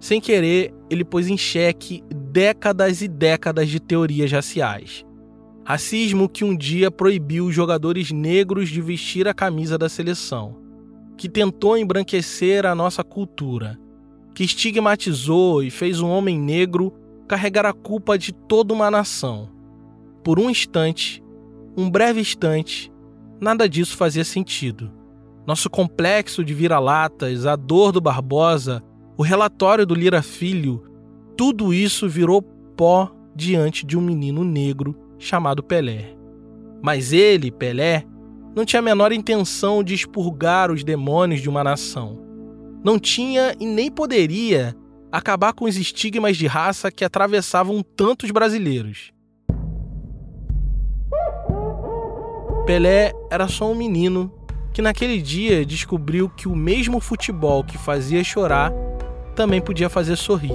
Sem 0.00 0.20
querer, 0.20 0.74
ele 0.90 1.04
pôs 1.04 1.28
em 1.28 1.36
xeque 1.36 2.02
décadas 2.10 3.00
e 3.00 3.08
décadas 3.08 3.68
de 3.68 3.80
teorias 3.80 4.30
raciais. 4.30 5.06
Racismo 5.66 6.28
que 6.28 6.44
um 6.44 6.54
dia 6.54 6.90
proibiu 6.90 7.46
os 7.46 7.54
jogadores 7.54 8.12
negros 8.12 8.68
de 8.68 8.82
vestir 8.82 9.26
a 9.26 9.32
camisa 9.32 9.78
da 9.78 9.88
seleção, 9.88 10.58
que 11.16 11.26
tentou 11.26 11.78
embranquecer 11.78 12.66
a 12.66 12.74
nossa 12.74 13.02
cultura, 13.02 13.78
que 14.34 14.44
estigmatizou 14.44 15.62
e 15.62 15.70
fez 15.70 16.00
um 16.00 16.10
homem 16.10 16.38
negro 16.38 16.92
carregar 17.26 17.64
a 17.64 17.72
culpa 17.72 18.18
de 18.18 18.30
toda 18.30 18.74
uma 18.74 18.90
nação. 18.90 19.48
Por 20.22 20.38
um 20.38 20.50
instante, 20.50 21.24
um 21.74 21.90
breve 21.90 22.20
instante, 22.20 22.92
nada 23.40 23.66
disso 23.66 23.96
fazia 23.96 24.24
sentido. 24.24 24.92
Nosso 25.46 25.70
complexo 25.70 26.44
de 26.44 26.52
vira-latas, 26.52 27.46
a 27.46 27.56
dor 27.56 27.90
do 27.90 28.02
Barbosa, 28.02 28.82
o 29.16 29.22
relatório 29.22 29.86
do 29.86 29.94
Lira 29.94 30.20
Filho, 30.20 30.84
tudo 31.38 31.72
isso 31.72 32.06
virou 32.06 32.42
pó 32.42 33.10
diante 33.34 33.86
de 33.86 33.96
um 33.96 34.02
menino 34.02 34.44
negro 34.44 35.03
chamado 35.24 35.62
Pelé. 35.62 36.14
Mas 36.82 37.12
ele, 37.12 37.50
Pelé, 37.50 38.04
não 38.54 38.64
tinha 38.64 38.80
a 38.80 38.82
menor 38.82 39.10
intenção 39.10 39.82
de 39.82 39.94
expurgar 39.94 40.70
os 40.70 40.84
demônios 40.84 41.40
de 41.40 41.48
uma 41.48 41.64
nação. 41.64 42.20
Não 42.84 42.98
tinha 42.98 43.54
e 43.58 43.66
nem 43.66 43.90
poderia 43.90 44.76
acabar 45.10 45.52
com 45.52 45.64
os 45.64 45.76
estigmas 45.76 46.36
de 46.36 46.46
raça 46.46 46.90
que 46.90 47.04
atravessavam 47.04 47.82
tantos 47.82 48.30
brasileiros. 48.30 49.12
Pelé 52.66 53.12
era 53.30 53.48
só 53.48 53.70
um 53.70 53.74
menino 53.74 54.32
que 54.72 54.82
naquele 54.82 55.20
dia 55.22 55.64
descobriu 55.64 56.28
que 56.28 56.48
o 56.48 56.56
mesmo 56.56 57.00
futebol 57.00 57.62
que 57.62 57.78
fazia 57.78 58.24
chorar 58.24 58.72
também 59.34 59.60
podia 59.60 59.88
fazer 59.88 60.16
sorrir. 60.16 60.54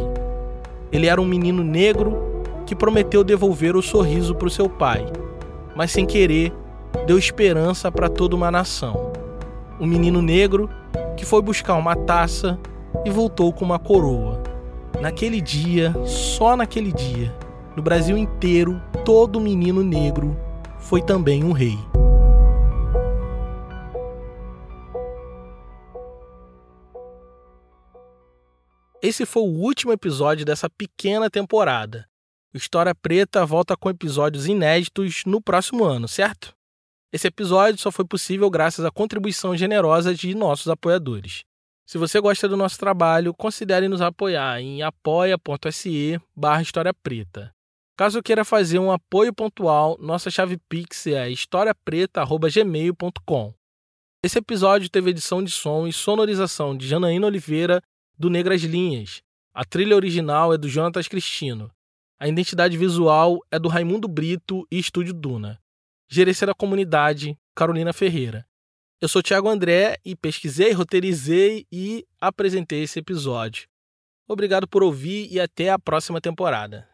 Ele 0.91 1.08
era 1.08 1.21
um 1.21 1.25
menino 1.25 1.63
negro 1.63 2.28
que 2.69 2.75
prometeu 2.75 3.23
devolver 3.23 3.75
o 3.75 3.82
sorriso 3.82 4.36
para 4.36 4.47
o 4.47 4.51
seu 4.51 4.69
pai, 4.69 5.03
mas 5.75 5.89
sem 5.89 6.05
querer 6.05 6.53
deu 7.08 7.17
esperança 7.17 7.91
para 7.91 8.08
toda 8.08 8.36
uma 8.36 8.51
nação. 8.51 9.12
Um 9.79 9.88
menino 9.88 10.21
negro 10.21 10.69
que 11.17 11.25
foi 11.25 11.41
buscar 11.41 11.73
uma 11.73 11.95
taça 11.95 12.60
e 13.03 13.10
voltou 13.10 13.51
com 13.51 13.65
uma 13.65 13.79
coroa. 13.79 14.43
Naquele 15.01 15.41
dia, 15.41 15.95
só 16.05 16.55
naquele 16.55 16.91
dia, 16.91 17.36
no 17.75 17.82
Brasil 17.82 18.15
inteiro, 18.15 18.79
todo 19.03 19.41
menino 19.41 19.82
negro 19.82 20.38
foi 20.77 21.01
também 21.01 21.43
um 21.43 21.51
rei. 21.51 21.79
Esse 29.01 29.25
foi 29.25 29.41
o 29.41 29.60
último 29.60 29.91
episódio 29.91 30.45
dessa 30.45 30.69
pequena 30.69 31.32
temporada. 31.32 32.08
História 32.53 32.93
Preta 32.95 33.45
volta 33.45 33.77
com 33.77 33.91
episódios 33.91 34.47
inéditos 34.47 35.23
no 35.25 35.39
próximo 35.39 35.83
ano, 35.83 36.07
certo? 36.07 36.51
Esse 37.13 37.27
episódio 37.27 37.79
só 37.79 37.91
foi 37.91 38.03
possível 38.05 38.49
graças 38.49 38.83
à 38.83 38.89
contribuição 38.91 39.55
generosa 39.55 40.15
de 40.15 40.33
nossos 40.33 40.67
apoiadores. 40.67 41.43
Se 41.85 41.99
você 41.99 42.19
gosta 42.19 42.47
do 42.47 42.57
nosso 42.57 42.79
trabalho, 42.79 43.33
considere 43.33 43.88
nos 43.88 44.01
apoiar 44.01 44.62
em 44.62 44.81
apoia.se 44.81 46.19
barra 46.35 46.62
História 46.62 46.93
Preta. 46.93 47.51
Caso 47.95 48.21
queira 48.23 48.43
fazer 48.45 48.79
um 48.79 48.91
apoio 48.91 49.33
pontual, 49.33 49.97
nossa 49.99 50.31
chave 50.31 50.57
Pix 50.69 51.07
é 51.07 51.29
historiapreta.gmail.com. 51.29 53.53
Esse 54.23 54.39
episódio 54.39 54.89
teve 54.89 55.12
edição 55.12 55.43
de 55.43 55.51
som 55.51 55.85
e 55.88 55.93
sonorização 55.93 56.75
de 56.75 56.88
Janaína 56.88 57.27
Oliveira, 57.27 57.79
do 58.17 58.27
Negras 58.29 58.62
Linhas. 58.62 59.21
A 59.53 59.63
trilha 59.63 59.95
original 59.95 60.51
é 60.53 60.57
do 60.57 60.67
Jonatas 60.67 61.07
Cristino. 61.07 61.71
A 62.21 62.27
identidade 62.27 62.77
visual 62.77 63.39
é 63.49 63.58
do 63.58 63.69
Raimundo 63.69 64.05
Brito 64.05 64.67
e 64.69 64.77
Estúdio 64.77 65.13
Duna. 65.13 65.58
Gerência 66.10 66.45
da 66.45 66.53
Comunidade, 66.53 67.39
Carolina 67.55 67.93
Ferreira. 67.93 68.45
Eu 68.99 69.08
sou 69.08 69.23
Thiago 69.23 69.47
André 69.47 69.97
e 70.03 70.17
pesquisei, 70.17 70.73
roteirizei 70.73 71.65
e 71.71 72.05
apresentei 72.19 72.84
esse 72.84 72.99
episódio. 72.99 73.69
Obrigado 74.27 74.67
por 74.67 74.84
ouvir 74.84 75.32
e 75.32 75.39
até 75.39 75.69
a 75.69 75.79
próxima 75.79 76.19
temporada. 76.19 76.86